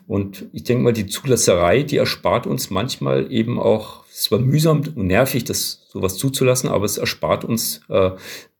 [0.07, 4.79] Und ich denke mal, die Zulasserei, die erspart uns manchmal eben auch, es war mühsam
[4.95, 8.11] und nervig, das sowas zuzulassen, aber es erspart uns äh,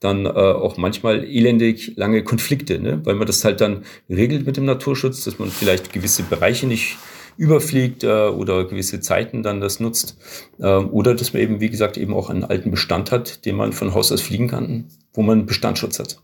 [0.01, 2.99] dann äh, auch manchmal elendig lange Konflikte, ne?
[3.05, 6.97] weil man das halt dann regelt mit dem Naturschutz, dass man vielleicht gewisse Bereiche nicht
[7.37, 10.17] überfliegt äh, oder gewisse Zeiten dann das nutzt.
[10.59, 13.71] Äh, oder dass man eben, wie gesagt, eben auch einen alten Bestand hat, den man
[13.71, 16.17] von Haus aus fliegen kann, wo man Bestandsschutz hat.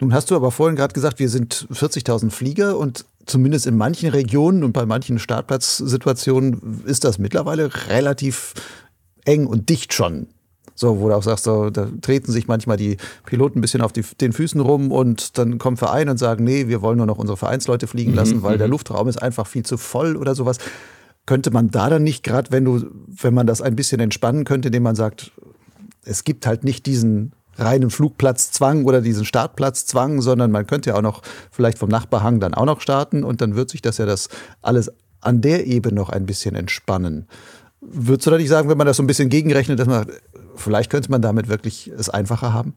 [0.00, 4.10] Nun hast du aber vorhin gerade gesagt, wir sind 40.000 Flieger und zumindest in manchen
[4.10, 8.54] Regionen und bei manchen Startplatzsituationen ist das mittlerweile relativ
[9.24, 10.28] eng und dicht schon.
[10.76, 13.92] So, wo du auch sagst, so, da treten sich manchmal die Piloten ein bisschen auf
[13.92, 17.18] die, den Füßen rum und dann kommen Vereine und sagen, nee, wir wollen nur noch
[17.18, 18.74] unsere Vereinsleute fliegen lassen, mhm, weil der mhm.
[18.74, 20.58] Luftraum ist einfach viel zu voll oder sowas.
[21.26, 24.68] Könnte man da dann nicht, gerade wenn du, wenn man das ein bisschen entspannen könnte,
[24.68, 25.32] indem man sagt,
[26.04, 31.02] es gibt halt nicht diesen reinen Flugplatzzwang oder diesen Startplatzzwang, sondern man könnte ja auch
[31.02, 34.28] noch vielleicht vom Nachbarhang dann auch noch starten und dann wird sich das ja das
[34.62, 34.90] alles
[35.20, 37.26] an der Ebene noch ein bisschen entspannen.
[37.80, 40.06] Würdest du da nicht sagen, wenn man das so ein bisschen gegenrechnet, dass man
[40.56, 42.74] vielleicht könnte man damit wirklich es einfacher haben?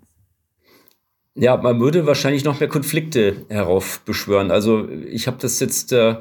[1.33, 4.51] Ja, man würde wahrscheinlich noch mehr Konflikte heraufbeschwören.
[4.51, 6.17] Also ich habe das jetzt äh,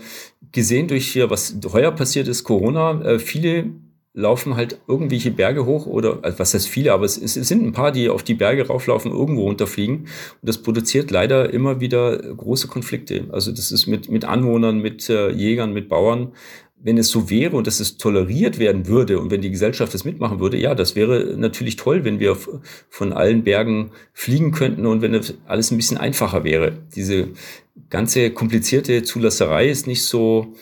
[0.53, 3.03] gesehen durch hier, was heuer passiert ist, Corona.
[3.03, 3.71] Äh, viele
[4.13, 7.73] laufen halt irgendwelche Berge hoch oder also was heißt viele, aber es, es, sind ein
[7.73, 9.99] paar, die auf die Berge rauflaufen, irgendwo runterfliegen.
[9.99, 10.09] Und
[10.43, 13.27] das produziert leider immer wieder große Konflikte.
[13.31, 16.33] Also das ist mit, mit Anwohnern, mit äh, Jägern, mit Bauern.
[16.83, 20.07] Wenn es so wäre und dass es toleriert werden würde und wenn die Gesellschaft das
[20.07, 22.39] mitmachen würde, ja, das wäre natürlich toll, wenn wir
[22.89, 26.73] von allen Bergen fliegen könnten und wenn alles ein bisschen einfacher wäre.
[26.97, 27.29] Diese
[27.91, 30.55] ganze komplizierte Zulasserei ist nicht so,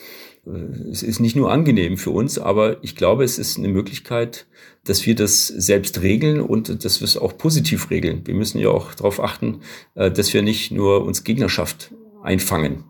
[0.91, 4.47] es ist nicht nur angenehm für uns, aber ich glaube, es ist eine Möglichkeit,
[4.85, 8.21] dass wir das selbst regeln und dass wir es auch positiv regeln.
[8.25, 9.61] Wir müssen ja auch darauf achten,
[9.95, 12.85] äh, dass wir nicht nur uns Gegnerschaft einfangen.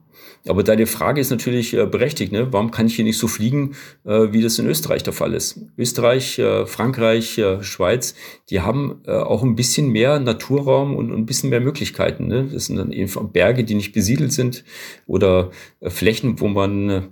[0.47, 2.31] Aber deine Frage ist natürlich äh, berechtigt.
[2.31, 2.47] Ne?
[2.53, 3.75] Warum kann ich hier nicht so fliegen,
[4.05, 5.59] wie das in Österreich der Fall ist?
[5.77, 8.15] Österreich, Frankreich, Schweiz,
[8.49, 12.27] die haben auch ein bisschen mehr Naturraum und ein bisschen mehr Möglichkeiten.
[12.27, 12.47] Ne?
[12.51, 14.63] Das sind dann eben Berge, die nicht besiedelt sind
[15.05, 17.09] oder Flächen, wo man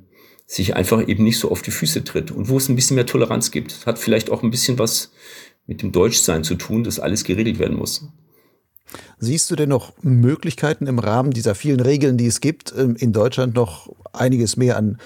[0.48, 3.06] sich einfach eben nicht so auf die Füße tritt und wo es ein bisschen mehr
[3.06, 3.72] Toleranz gibt.
[3.74, 5.12] Das hat vielleicht auch ein bisschen was
[5.68, 8.08] mit dem Deutschsein zu tun, dass alles geregelt werden muss.
[9.20, 13.12] Siehst du denn noch Möglichkeiten im Rahmen dieser vielen Regeln, die es gibt, ähm, in
[13.12, 14.98] Deutschland noch einiges mehr an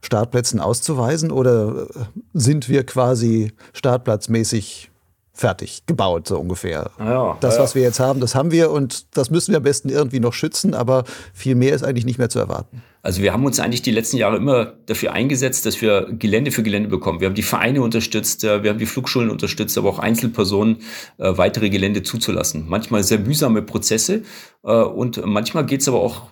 [0.00, 1.30] Startplätzen auszuweisen?
[1.30, 4.90] Oder äh, sind wir quasi startplatzmäßig
[5.34, 6.90] fertig gebaut, so ungefähr.
[6.98, 9.88] Ja, das, was wir jetzt haben, das haben wir und das müssen wir am besten
[9.88, 12.82] irgendwie noch schützen, aber viel mehr ist eigentlich nicht mehr zu erwarten.
[13.02, 16.62] Also wir haben uns eigentlich die letzten Jahre immer dafür eingesetzt, dass wir Gelände für
[16.62, 17.20] Gelände bekommen.
[17.20, 20.78] Wir haben die Vereine unterstützt, äh, wir haben die Flugschulen unterstützt, aber auch Einzelpersonen
[21.18, 22.66] äh, weitere Gelände zuzulassen.
[22.68, 24.22] Manchmal sehr mühsame Prozesse
[24.64, 26.30] äh, und manchmal geht es aber auch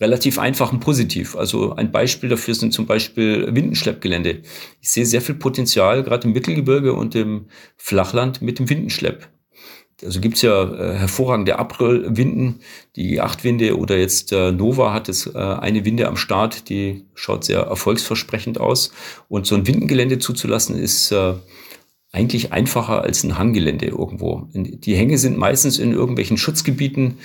[0.00, 1.36] relativ einfach und positiv.
[1.36, 4.42] Also ein Beispiel dafür sind zum Beispiel Windenschleppgelände.
[4.80, 9.28] Ich sehe sehr viel Potenzial, gerade im Mittelgebirge und im Flachland mit dem Windenschlepp.
[10.04, 12.60] Also gibt's ja äh, hervorragende April-Winden,
[12.96, 17.44] die Achtwinde oder jetzt äh, Nova hat es äh, eine Winde am Start, die schaut
[17.44, 18.92] sehr erfolgsversprechend aus.
[19.28, 21.34] Und so ein Windengelände zuzulassen ist äh,
[22.16, 24.48] eigentlich einfacher als ein Hanggelände irgendwo.
[24.54, 27.18] Die Hänge sind meistens in irgendwelchen Schutzgebieten,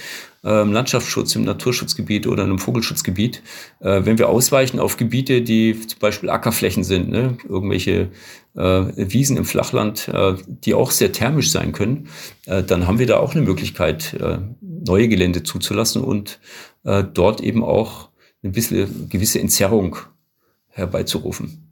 [0.43, 3.41] äh, Landschaftsschutz, im Naturschutzgebiet oder einem Vogelschutzgebiet.
[3.79, 8.09] Äh, wenn wir ausweichen auf Gebiete, die zum Beispiel Ackerflächen sind, ne, irgendwelche
[8.55, 8.61] äh,
[8.97, 12.09] Wiesen im Flachland, äh, die auch sehr thermisch sein können,
[12.45, 16.39] äh, dann haben wir da auch eine Möglichkeit, äh, neue Gelände zuzulassen und
[16.83, 18.09] dort eben auch
[18.43, 19.97] ein bisschen gewisse Entzerrung
[20.69, 21.70] herbeizurufen.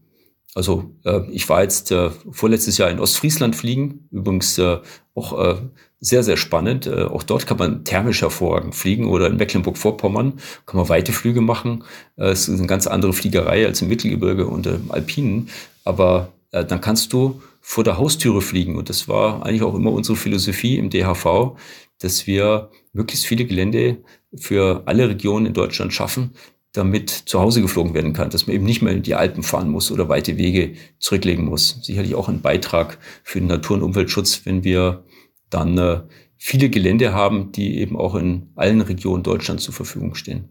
[0.55, 4.79] Also äh, ich war jetzt äh, vorletztes Jahr in Ostfriesland fliegen, übrigens äh,
[5.13, 5.55] auch äh,
[5.99, 6.87] sehr, sehr spannend.
[6.87, 11.41] Äh, auch dort kann man thermisch hervorragend fliegen oder in Mecklenburg-Vorpommern kann man weite Flüge
[11.41, 11.83] machen.
[12.17, 15.49] Äh, es ist eine ganz andere Fliegerei als im Mittelgebirge und im Alpinen.
[15.83, 18.75] Aber äh, dann kannst du vor der Haustüre fliegen.
[18.75, 21.57] Und das war eigentlich auch immer unsere Philosophie im DHV,
[21.99, 23.97] dass wir möglichst viele Gelände
[24.35, 26.33] für alle Regionen in Deutschland schaffen,
[26.73, 29.69] damit zu Hause geflogen werden kann, dass man eben nicht mehr in die Alpen fahren
[29.69, 31.79] muss oder weite Wege zurücklegen muss.
[31.81, 35.03] Sicherlich auch ein Beitrag für den Natur- und Umweltschutz, wenn wir
[35.49, 36.01] dann äh,
[36.37, 40.49] viele Gelände haben, die eben auch in allen Regionen Deutschlands zur Verfügung stehen.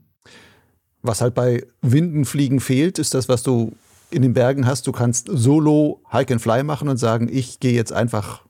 [1.02, 3.72] Was halt bei Windenfliegen fehlt, ist das, was du
[4.10, 4.86] in den Bergen hast.
[4.86, 8.42] Du kannst solo Hike and Fly machen und sagen, ich gehe jetzt einfach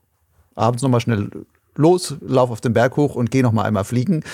[0.54, 1.30] abends nochmal schnell
[1.76, 4.24] los, lauf auf den Berg hoch und geh nochmal einmal fliegen.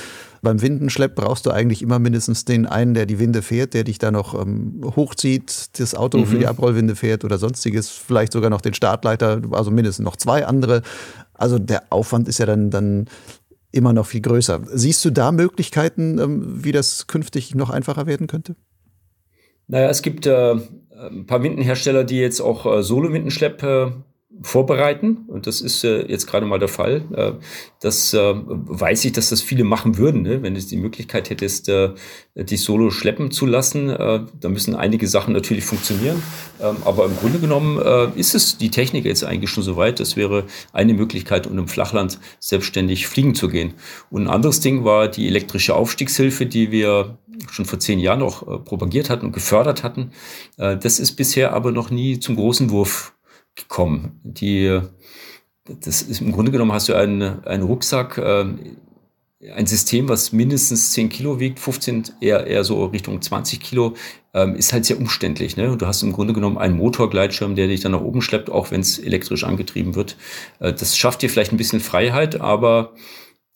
[0.44, 3.98] Beim Windenschlepp brauchst du eigentlich immer mindestens den einen, der die Winde fährt, der dich
[3.98, 6.26] da noch ähm, hochzieht, das Auto mhm.
[6.26, 10.46] für die Abrollwinde fährt oder sonstiges, vielleicht sogar noch den Startleiter, also mindestens noch zwei
[10.46, 10.82] andere.
[11.32, 13.06] Also der Aufwand ist ja dann, dann
[13.72, 14.60] immer noch viel größer.
[14.72, 18.54] Siehst du da Möglichkeiten, ähm, wie das künftig noch einfacher werden könnte?
[19.66, 20.56] Naja, es gibt äh,
[20.90, 23.92] ein paar Windenhersteller, die jetzt auch äh, Solo-Windenschlepp äh,
[24.42, 25.24] vorbereiten.
[25.28, 27.04] Und das ist äh, jetzt gerade mal der Fall.
[27.14, 27.32] Äh,
[27.80, 30.42] das äh, weiß ich, dass das viele machen würden, ne?
[30.42, 31.90] wenn du die Möglichkeit hättest, äh,
[32.34, 33.88] dich solo schleppen zu lassen.
[33.90, 36.22] Äh, da müssen einige Sachen natürlich funktionieren.
[36.60, 40.00] Ähm, aber im Grunde genommen äh, ist es die Technik jetzt eigentlich schon so weit.
[40.00, 43.74] Das wäre eine Möglichkeit, um im Flachland selbstständig fliegen zu gehen.
[44.10, 47.18] Und ein anderes Ding war die elektrische Aufstiegshilfe, die wir
[47.50, 50.12] schon vor zehn Jahren noch propagiert hatten und gefördert hatten.
[50.56, 53.13] Das ist bisher aber noch nie zum großen Wurf
[53.54, 54.20] gekommen.
[54.22, 54.80] Die,
[55.64, 58.44] das ist im Grunde genommen hast du einen, einen Rucksack, äh,
[59.54, 63.94] ein System, was mindestens 10 Kilo wiegt, 15 eher, eher so Richtung 20 Kilo,
[64.32, 65.56] ähm, ist halt sehr umständlich.
[65.56, 65.76] Ne?
[65.76, 68.80] Du hast im Grunde genommen einen Motorgleitschirm, der dich dann nach oben schleppt, auch wenn
[68.80, 70.16] es elektrisch angetrieben wird.
[70.60, 72.94] Äh, das schafft dir vielleicht ein bisschen Freiheit, aber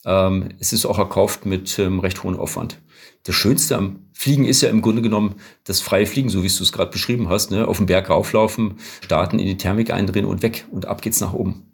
[0.04, 2.78] ähm, es ist auch erkauft mit ähm, recht hohem Aufwand.
[3.24, 5.34] Das Schönste am Fliegen ist ja im Grunde genommen
[5.64, 7.50] das freie Fliegen, so wie du es gerade beschrieben hast.
[7.50, 7.66] Ne?
[7.68, 10.66] Auf den Berg rauflaufen, starten, in die Thermik eindrehen und weg.
[10.70, 11.68] Und ab geht's nach oben.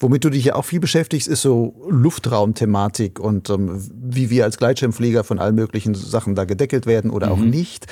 [0.00, 4.56] Womit du dich ja auch viel beschäftigst, ist so Luftraumthematik und ähm, wie wir als
[4.56, 7.32] Gleitschirmflieger von allen möglichen Sachen da gedeckelt werden oder mhm.
[7.32, 7.86] auch nicht.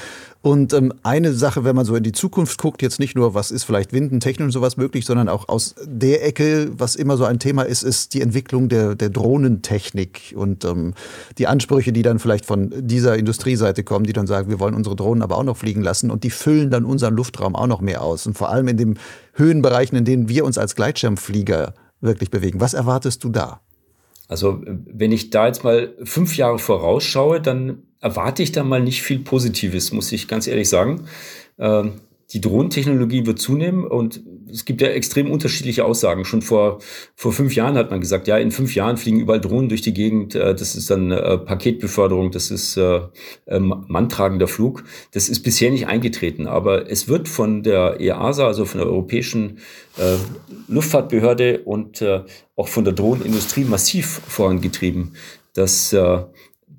[0.46, 3.50] Und ähm, eine Sache, wenn man so in die Zukunft guckt, jetzt nicht nur, was
[3.50, 7.40] ist vielleicht windentechnisch und sowas möglich, sondern auch aus der Ecke, was immer so ein
[7.40, 10.94] Thema ist, ist die Entwicklung der, der Drohnentechnik und ähm,
[11.38, 14.94] die Ansprüche, die dann vielleicht von dieser Industrieseite kommen, die dann sagen, wir wollen unsere
[14.94, 18.02] Drohnen aber auch noch fliegen lassen und die füllen dann unseren Luftraum auch noch mehr
[18.02, 18.24] aus.
[18.28, 19.00] Und vor allem in den
[19.32, 22.60] Höhenbereichen, in denen wir uns als Gleitschirmflieger wirklich bewegen.
[22.60, 23.62] Was erwartest du da?
[24.28, 29.02] Also wenn ich da jetzt mal fünf Jahre vorausschaue, dann erwarte ich da mal nicht
[29.02, 31.06] viel Positives, muss ich ganz ehrlich sagen.
[31.58, 32.00] Ähm,
[32.32, 34.20] die Drohnentechnologie wird zunehmen und
[34.50, 36.24] es gibt ja extrem unterschiedliche Aussagen.
[36.24, 36.80] Schon vor,
[37.14, 39.94] vor fünf Jahren hat man gesagt, ja, in fünf Jahren fliegen überall Drohnen durch die
[39.94, 40.34] Gegend.
[40.34, 43.00] Äh, das ist dann äh, Paketbeförderung, das ist äh,
[43.46, 44.84] ähm, manntragender Flug.
[45.12, 49.58] Das ist bisher nicht eingetreten, aber es wird von der EASA, also von der Europäischen
[49.96, 50.16] äh,
[50.68, 52.22] Luftfahrtbehörde und äh,
[52.56, 55.14] auch von der Drohnenindustrie massiv vorangetrieben,
[55.54, 56.18] dass äh,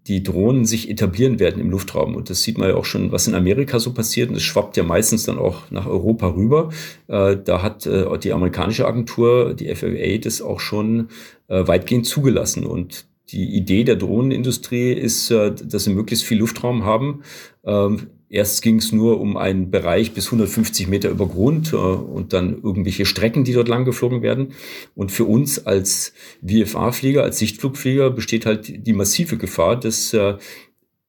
[0.07, 2.15] die Drohnen sich etablieren werden im Luftraum.
[2.15, 4.29] Und das sieht man ja auch schon, was in Amerika so passiert.
[4.29, 6.69] Und das schwappt ja meistens dann auch nach Europa rüber.
[7.07, 11.09] Äh, da hat äh, die amerikanische Agentur, die FAA, das auch schon
[11.47, 12.65] äh, weitgehend zugelassen.
[12.65, 17.23] Und die Idee der Drohnenindustrie ist, äh, dass sie möglichst viel Luftraum haben.
[17.65, 22.33] Ähm, Erst ging es nur um einen Bereich bis 150 Meter über Grund äh, und
[22.33, 24.53] dann irgendwelche Strecken, die dort lang geflogen werden.
[24.95, 26.13] Und für uns als
[26.45, 30.35] VFA-Flieger, als Sichtflugflieger besteht halt die massive Gefahr, dass äh,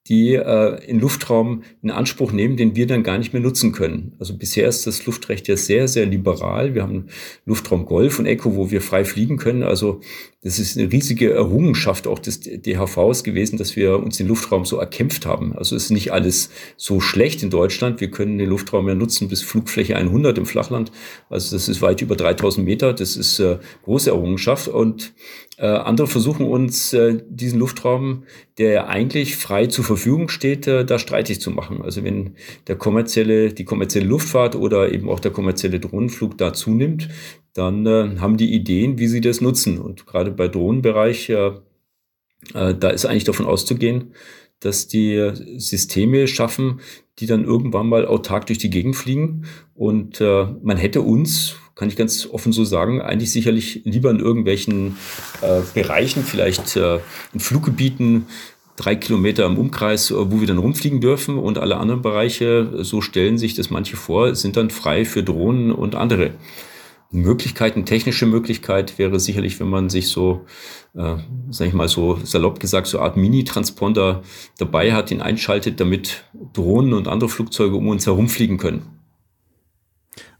[0.09, 4.15] die äh, in Luftraum in Anspruch nehmen, den wir dann gar nicht mehr nutzen können.
[4.19, 6.75] Also bisher ist das Luftrecht ja sehr, sehr liberal.
[6.75, 7.07] Wir haben
[7.45, 9.63] Luftraum Golf und Echo, wo wir frei fliegen können.
[9.63, 10.01] Also
[10.43, 14.79] das ist eine riesige Errungenschaft auch des DHVs gewesen, dass wir uns den Luftraum so
[14.79, 15.53] erkämpft haben.
[15.57, 18.01] Also ist nicht alles so schlecht in Deutschland.
[18.01, 20.93] Wir können den Luftraum ja nutzen bis Flugfläche 100 im Flachland.
[21.29, 22.95] Also das ist weit über 3000 Meter.
[22.95, 24.69] Das ist äh, große Errungenschaft.
[24.69, 25.13] Und
[25.59, 28.23] äh, andere versuchen uns äh, diesen Luftraum,
[28.59, 31.83] der ja eigentlich frei zur Verfügung steht, äh, da streitig zu machen.
[31.83, 32.37] Also wenn
[32.69, 37.09] der kommerzielle, die kommerzielle Luftfahrt oder eben auch der kommerzielle Drohnenflug da zunimmt,
[37.55, 39.79] dann äh, haben die Ideen, wie sie das nutzen.
[39.79, 41.51] Und gerade bei Drohnenbereich, äh,
[42.53, 44.15] da ist eigentlich davon auszugehen,
[44.61, 46.81] dass die Systeme schaffen,
[47.19, 49.45] die dann irgendwann mal autark durch die Gegend fliegen.
[49.75, 54.97] Und man hätte uns, kann ich ganz offen so sagen, eigentlich sicherlich lieber in irgendwelchen
[55.43, 56.99] äh, Bereichen, vielleicht äh,
[57.33, 58.27] in Fluggebieten,
[58.75, 63.01] drei Kilometer im Umkreis, äh, wo wir dann rumfliegen dürfen und alle anderen Bereiche, so
[63.01, 66.33] stellen sich das manche vor, sind dann frei für Drohnen und andere.
[67.13, 70.47] Möglichkeiten, technische Möglichkeit wäre sicherlich, wenn man sich so,
[70.95, 71.15] äh,
[71.49, 74.23] sag ich mal so salopp gesagt, so Art Mini-Transponder
[74.59, 76.25] dabei hat, ihn einschaltet, damit
[76.55, 78.98] Drohnen und andere Flugzeuge um uns herumfliegen können.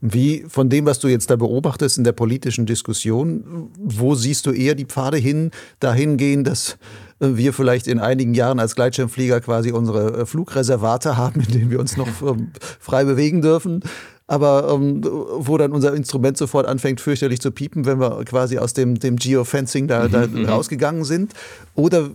[0.01, 4.53] Wie von dem, was du jetzt da beobachtest in der politischen Diskussion, wo siehst du
[4.53, 6.79] eher die Pfade hin, dahin gehen, dass
[7.19, 11.81] wir vielleicht in einigen Jahren als Gleitschirmflieger quasi unsere äh, Flugreservate haben, in denen wir
[11.81, 13.83] uns noch ähm, frei bewegen dürfen?
[14.29, 18.75] aber ähm, wo dann unser Instrument sofort anfängt fürchterlich zu piepen, wenn wir quasi aus
[18.75, 20.45] dem, dem Geofencing da, da mhm, mhm.
[20.45, 21.33] rausgegangen sind?
[21.75, 22.11] Oder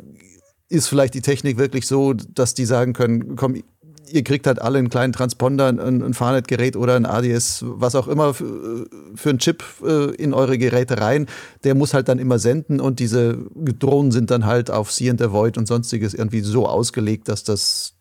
[0.69, 3.63] ist vielleicht die Technik wirklich so, dass die sagen können, komm,
[4.09, 8.07] ihr kriegt halt alle einen kleinen Transponder, ein, ein Fahrnet-Gerät oder ein ADS, was auch
[8.07, 11.27] immer für, für einen Chip äh, in eure Geräte rein.
[11.63, 15.21] Der muss halt dann immer senden und diese Drohnen sind dann halt auf See and
[15.21, 17.93] Avoid und sonstiges irgendwie so ausgelegt, dass das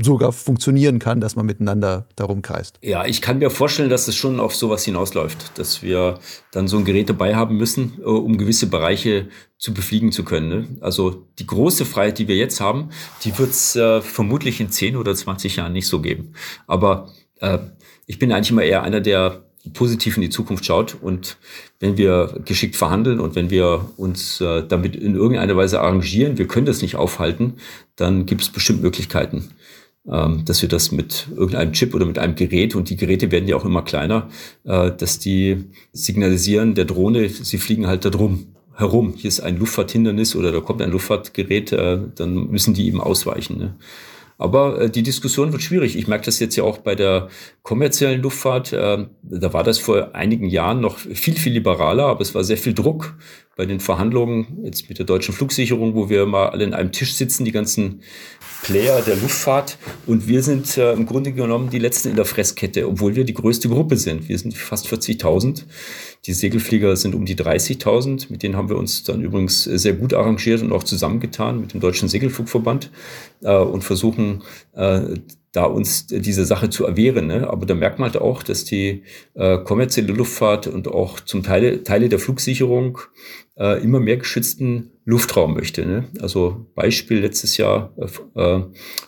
[0.00, 2.78] sogar funktionieren kann, dass man miteinander darum kreist.
[2.82, 6.18] Ja, ich kann mir vorstellen, dass es schon auf sowas hinausläuft, dass wir
[6.52, 9.28] dann so ein Gerät dabei haben müssen, äh, um gewisse Bereiche
[9.58, 10.48] zu befliegen zu können.
[10.48, 10.68] Ne?
[10.80, 12.90] Also die große Freiheit, die wir jetzt haben,
[13.24, 16.34] die wird es äh, vermutlich in 10 oder 20 Jahren nicht so geben.
[16.66, 17.10] Aber
[17.40, 17.58] äh,
[18.06, 19.42] ich bin eigentlich immer eher einer, der
[19.74, 21.36] positiv in die Zukunft schaut und
[21.78, 26.48] wenn wir geschickt verhandeln und wenn wir uns äh, damit in irgendeiner Weise arrangieren, wir
[26.48, 27.54] können das nicht aufhalten,
[27.94, 29.50] dann gibt es bestimmt Möglichkeiten
[30.04, 33.56] dass wir das mit irgendeinem Chip oder mit einem Gerät, und die Geräte werden ja
[33.56, 34.28] auch immer kleiner,
[34.64, 39.14] äh, dass die signalisieren der Drohne, sie fliegen halt da drum herum.
[39.16, 43.58] Hier ist ein Luftfahrthindernis oder da kommt ein Luftfahrtgerät, äh, dann müssen die eben ausweichen.
[43.58, 43.76] Ne?
[44.38, 45.96] Aber äh, die Diskussion wird schwierig.
[45.96, 47.28] Ich merke das jetzt ja auch bei der
[47.62, 48.72] kommerziellen Luftfahrt.
[48.72, 52.56] Äh, da war das vor einigen Jahren noch viel, viel liberaler, aber es war sehr
[52.56, 53.14] viel Druck
[53.56, 57.14] bei den Verhandlungen jetzt mit der deutschen Flugsicherung, wo wir mal alle in einem Tisch
[57.14, 58.00] sitzen, die ganzen
[58.62, 59.76] Player der Luftfahrt.
[60.06, 63.34] Und wir sind äh, im Grunde genommen die Letzten in der Fresskette, obwohl wir die
[63.34, 64.28] größte Gruppe sind.
[64.28, 65.64] Wir sind fast 40.000.
[66.26, 68.26] Die Segelflieger sind um die 30.000.
[68.30, 71.80] Mit denen haben wir uns dann übrigens sehr gut arrangiert und auch zusammengetan mit dem
[71.80, 72.90] Deutschen Segelflugverband
[73.42, 74.42] äh, und versuchen,
[74.74, 75.00] äh,
[75.52, 77.26] da uns diese Sache zu erwehren.
[77.26, 77.48] Ne?
[77.50, 79.02] Aber da merkt man halt auch, dass die
[79.34, 82.98] äh, kommerzielle Luftfahrt und auch zum Teil Teile der Flugsicherung
[83.58, 85.84] äh, immer mehr geschützten Luftraum möchte.
[85.84, 86.04] Ne?
[86.20, 87.92] Also Beispiel letztes Jahr
[88.36, 88.60] äh,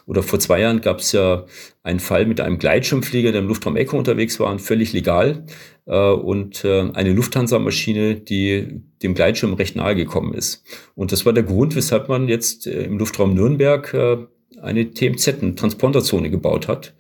[0.07, 1.47] oder vor zwei Jahren gab es ja
[1.83, 5.45] einen Fall mit einem Gleitschirmflieger, der im Luftraum Echo unterwegs war, völlig legal
[5.87, 10.65] äh, und äh, eine Lufthansa-Maschine, die dem Gleitschirm recht nahe gekommen ist.
[10.97, 14.17] Und das war der Grund, weshalb man jetzt äh, im Luftraum Nürnberg äh,
[14.61, 16.95] eine TMZ, eine Transponderzone gebaut hat.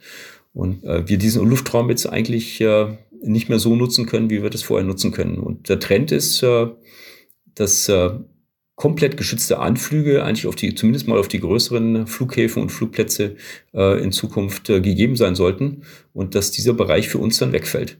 [0.53, 4.51] Und äh, wir diesen Luftraum jetzt eigentlich äh, nicht mehr so nutzen können, wie wir
[4.51, 5.39] das vorher nutzen können.
[5.39, 6.69] Und der Trend ist, äh,
[7.55, 8.11] dass äh,
[8.77, 13.37] komplett geschützte Anflüge eigentlich auf die, zumindest mal auf die größeren Flughäfen und Flugplätze
[13.73, 17.99] äh, in Zukunft äh, gegeben sein sollten und dass dieser Bereich für uns dann wegfällt.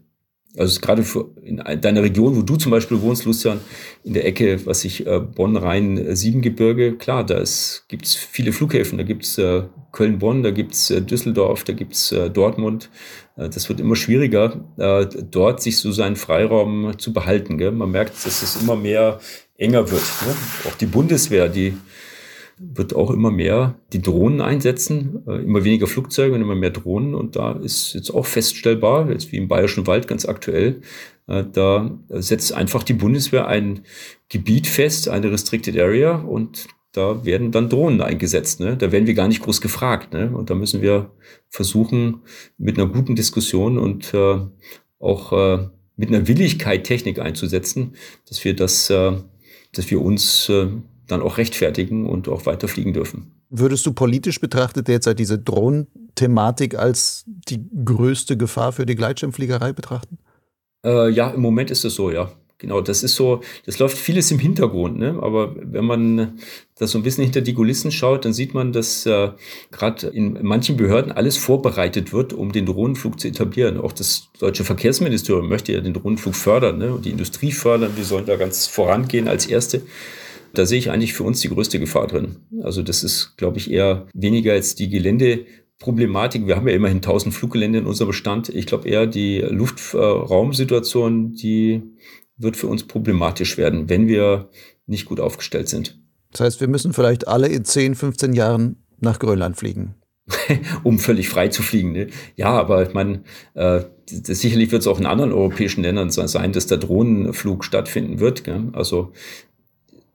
[0.57, 3.61] Also gerade für in deiner Region, wo du zum Beispiel wohnst, Lucian,
[4.05, 7.43] in der Ecke, was ich äh, Bonn-Rhein-Siebengebirge, äh, klar, da
[7.89, 12.31] gibt es viele Flughäfen, da gibt's äh, Köln-Bonn, da gibt's äh, Düsseldorf, da gibt's äh,
[12.31, 12.89] Dortmund.
[13.37, 17.59] Äh, das wird immer schwieriger, dort sich so seinen Freiraum zu behalten.
[17.59, 17.73] Gell?
[17.73, 19.19] Man merkt, dass es immer mehr
[19.57, 20.03] enger wird.
[20.27, 20.35] Ne?
[20.69, 21.75] Auch die Bundeswehr, die
[22.59, 27.15] wird auch immer mehr die Drohnen einsetzen, äh, immer weniger Flugzeuge und immer mehr Drohnen.
[27.15, 30.83] Und da ist jetzt auch feststellbar, jetzt wie im Bayerischen Wald ganz aktuell,
[31.27, 33.81] äh, da setzt einfach die Bundeswehr ein
[34.29, 38.61] Gebiet fest, eine Restricted Area und da werden dann Drohnen eingesetzt.
[38.61, 38.77] Ne?
[38.77, 40.13] Da werden wir gar nicht groß gefragt.
[40.13, 40.31] Ne?
[40.33, 41.11] Und da müssen wir
[41.49, 42.23] versuchen,
[42.57, 44.39] mit einer guten Diskussion und äh,
[45.01, 47.97] auch äh, mit einer Willigkeit Technik einzusetzen,
[48.29, 49.13] dass wir das, äh,
[49.75, 50.69] dass wir uns äh,
[51.07, 53.33] dann auch rechtfertigen und auch weiterfliegen dürfen.
[53.51, 60.19] Würdest du politisch betrachtet derzeit diese Drohnenthematik als die größte Gefahr für die Gleitschirmfliegerei betrachten?
[60.85, 62.31] Äh, ja, im Moment ist es so, ja.
[62.65, 65.19] Genau, das ist so, das läuft vieles im Hintergrund, ne?
[65.21, 66.39] aber wenn man
[66.79, 69.33] das so ein bisschen hinter die Kulissen schaut, dann sieht man, dass äh,
[69.71, 73.79] gerade in manchen Behörden alles vorbereitet wird, um den Drohnenflug zu etablieren.
[73.79, 76.95] Auch das deutsche Verkehrsministerium möchte ja den Drohnenflug fördern ne?
[76.95, 79.83] und die Industrie fördern, wir sollen da ganz vorangehen als Erste.
[80.55, 82.37] Da sehe ich eigentlich für uns die größte Gefahr drin.
[82.63, 86.47] Also das ist, glaube ich, eher weniger als die Geländeproblematik.
[86.47, 88.49] Wir haben ja immerhin 1000 Fluggelände in unserem Bestand.
[88.49, 91.83] Ich glaube eher die Luftraumsituation, die
[92.37, 94.49] wird für uns problematisch werden, wenn wir
[94.87, 95.99] nicht gut aufgestellt sind.
[96.33, 99.95] Das heißt, wir müssen vielleicht alle in 10, 15 Jahren nach Grönland fliegen.
[100.83, 101.93] um völlig frei zu fliegen.
[101.93, 102.09] Ne?
[102.37, 103.23] Ja, aber ich meine,
[103.55, 108.21] äh, das, sicherlich wird es auch in anderen europäischen Ländern sein, dass der Drohnenflug stattfinden
[108.21, 108.45] wird.
[108.45, 108.71] Gell?
[108.73, 109.13] Also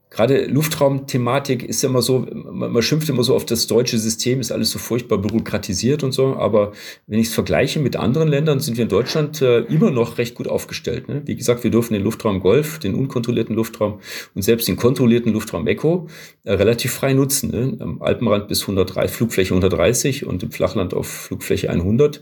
[0.09, 4.51] gerade Luftraumthematik ist immer so, man, man, schimpft immer so auf das deutsche System, ist
[4.51, 6.71] alles so furchtbar bürokratisiert und so, aber
[7.05, 10.35] wenn ich es vergleiche mit anderen Ländern, sind wir in Deutschland äh, immer noch recht
[10.35, 11.07] gut aufgestellt.
[11.07, 11.21] Ne?
[11.25, 13.99] Wie gesagt, wir dürfen den Luftraum Golf, den unkontrollierten Luftraum
[14.33, 16.07] und selbst den kontrollierten Luftraum Echo
[16.43, 17.51] äh, relativ frei nutzen.
[17.51, 17.77] Ne?
[17.79, 22.21] Am Alpenrand bis 103, Flugfläche 130 und im Flachland auf Flugfläche 100.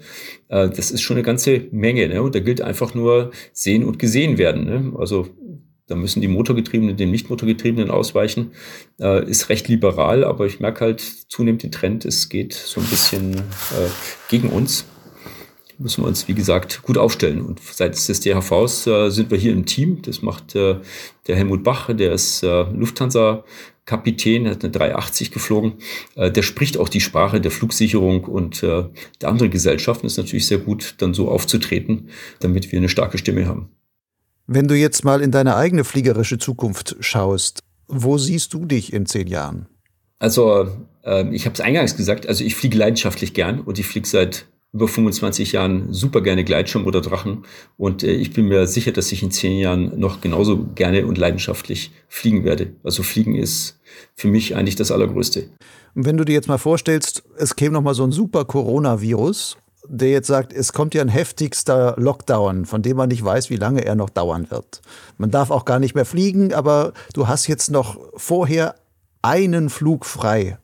[0.49, 2.21] Äh, das ist schon eine ganze Menge ne?
[2.21, 4.65] und da gilt einfach nur sehen und gesehen werden.
[4.65, 4.93] Ne?
[4.97, 5.27] Also
[5.87, 8.51] da müssen die Motorgetriebenen den Nicht-Motorgetriebenen ausweichen.
[8.99, 12.87] Äh, ist recht liberal, aber ich merke halt zunehmend den Trend, es geht so ein
[12.87, 13.89] bisschen äh,
[14.29, 14.85] gegen uns.
[15.79, 17.41] Müssen wir uns, wie gesagt, gut aufstellen.
[17.41, 20.01] Und seitens des DHVs äh, sind wir hier im Team.
[20.01, 20.77] Das macht äh,
[21.27, 23.45] der Helmut Bach, der ist äh, Lufthansa
[23.85, 25.75] Kapitän, hat eine 380 geflogen.
[26.15, 28.89] Äh, der spricht auch die Sprache der Flugsicherung und der
[29.21, 30.07] anderen Gesellschaften.
[30.07, 32.09] Ist natürlich sehr gut, dann so aufzutreten,
[32.39, 33.69] damit wir eine starke Stimme haben.
[34.49, 39.05] Wenn du jetzt mal in deine eigene fliegerische Zukunft schaust, wo siehst du dich in
[39.05, 39.67] zehn Jahren?
[40.19, 40.69] Also,
[41.03, 44.45] äh, ich habe es eingangs gesagt, also ich fliege leidenschaftlich gern und ich fliege seit
[44.71, 47.43] über 25 Jahren super gerne Gleitschirm oder Drachen.
[47.75, 51.17] Und äh, ich bin mir sicher, dass ich in zehn Jahren noch genauso gerne und
[51.17, 52.73] leidenschaftlich fliegen werde.
[52.83, 53.79] Also Fliegen ist
[54.15, 55.49] für mich eigentlich das Allergrößte.
[55.93, 59.57] Und wenn du dir jetzt mal vorstellst, es käme noch mal so ein super Coronavirus
[59.89, 63.55] der jetzt sagt, es kommt ja ein heftigster Lockdown, von dem man nicht weiß, wie
[63.55, 64.81] lange er noch dauern wird.
[65.17, 68.75] Man darf auch gar nicht mehr fliegen, aber du hast jetzt noch vorher
[69.21, 70.57] einen Flug frei,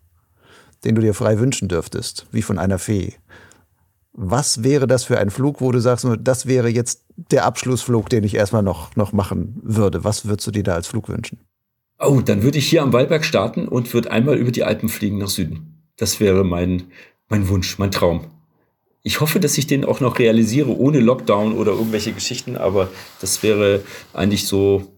[0.84, 3.14] den du dir frei wünschen dürftest, wie von einer Fee.
[4.14, 8.24] Was wäre das für ein Flug, wo du sagst, das wäre jetzt der Abschlussflug, den
[8.24, 10.04] ich erstmal noch, noch machen würde?
[10.04, 11.40] Was würdest du dir da als Flug wünschen?
[12.00, 15.18] Oh, dann würde ich hier am Wallberg starten und würde einmal über die Alpen fliegen
[15.18, 15.84] nach Süden.
[15.96, 16.84] Das wäre mein,
[17.30, 18.33] mein Wunsch, mein Traum
[19.04, 22.90] ich hoffe, dass ich den auch noch realisiere, ohne Lockdown oder irgendwelche Geschichten, aber
[23.20, 23.82] das wäre
[24.14, 24.94] eigentlich so,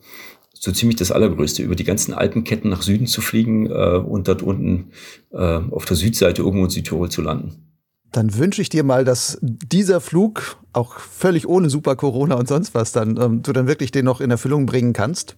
[0.54, 4.44] so ziemlich das Allergrößte, über die ganzen Alpenketten nach Süden zu fliegen äh, und dort
[4.44, 4.92] unten
[5.32, 7.66] äh, auf der Südseite irgendwo in Südtirol zu landen.
[8.12, 12.76] Dann wünsche ich dir mal, dass dieser Flug auch völlig ohne Super Corona und sonst
[12.76, 15.36] was dann ähm, du dann wirklich den noch in Erfüllung bringen kannst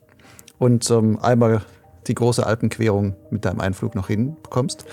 [0.60, 1.64] und ähm, einmal
[2.08, 4.86] die große Alpenquerung mit deinem Einflug noch hinbekommst.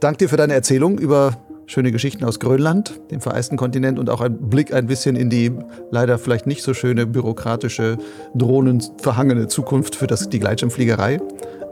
[0.00, 1.36] Danke dir für deine Erzählung über
[1.66, 5.52] schöne Geschichten aus Grönland, dem vereisten Kontinent und auch ein Blick ein bisschen in die
[5.90, 7.98] leider vielleicht nicht so schöne bürokratische,
[8.34, 11.20] drohnenverhangene Zukunft für das, die Gleitschirmfliegerei.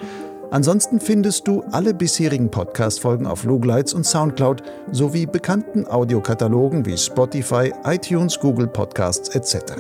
[0.52, 4.62] Ansonsten findest du alle bisherigen Podcast-Folgen auf Lugleitz und Soundcloud
[4.92, 9.74] sowie bekannten Audiokatalogen wie Spotify, iTunes, Google Podcasts etc.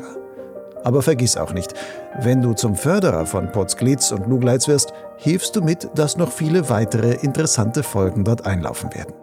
[0.83, 1.75] Aber vergiss auch nicht,
[2.21, 6.67] wenn du zum Förderer von Potsglitz und Lugleitz wirst, hilfst du mit, dass noch viele
[6.67, 9.13] weitere interessante Folgen dort einlaufen werden.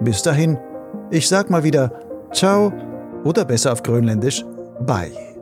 [0.00, 0.58] Bis dahin,
[1.12, 1.92] ich sag mal wieder
[2.32, 2.72] Ciao
[3.22, 4.44] oder besser auf Grönländisch
[4.80, 5.33] Bye.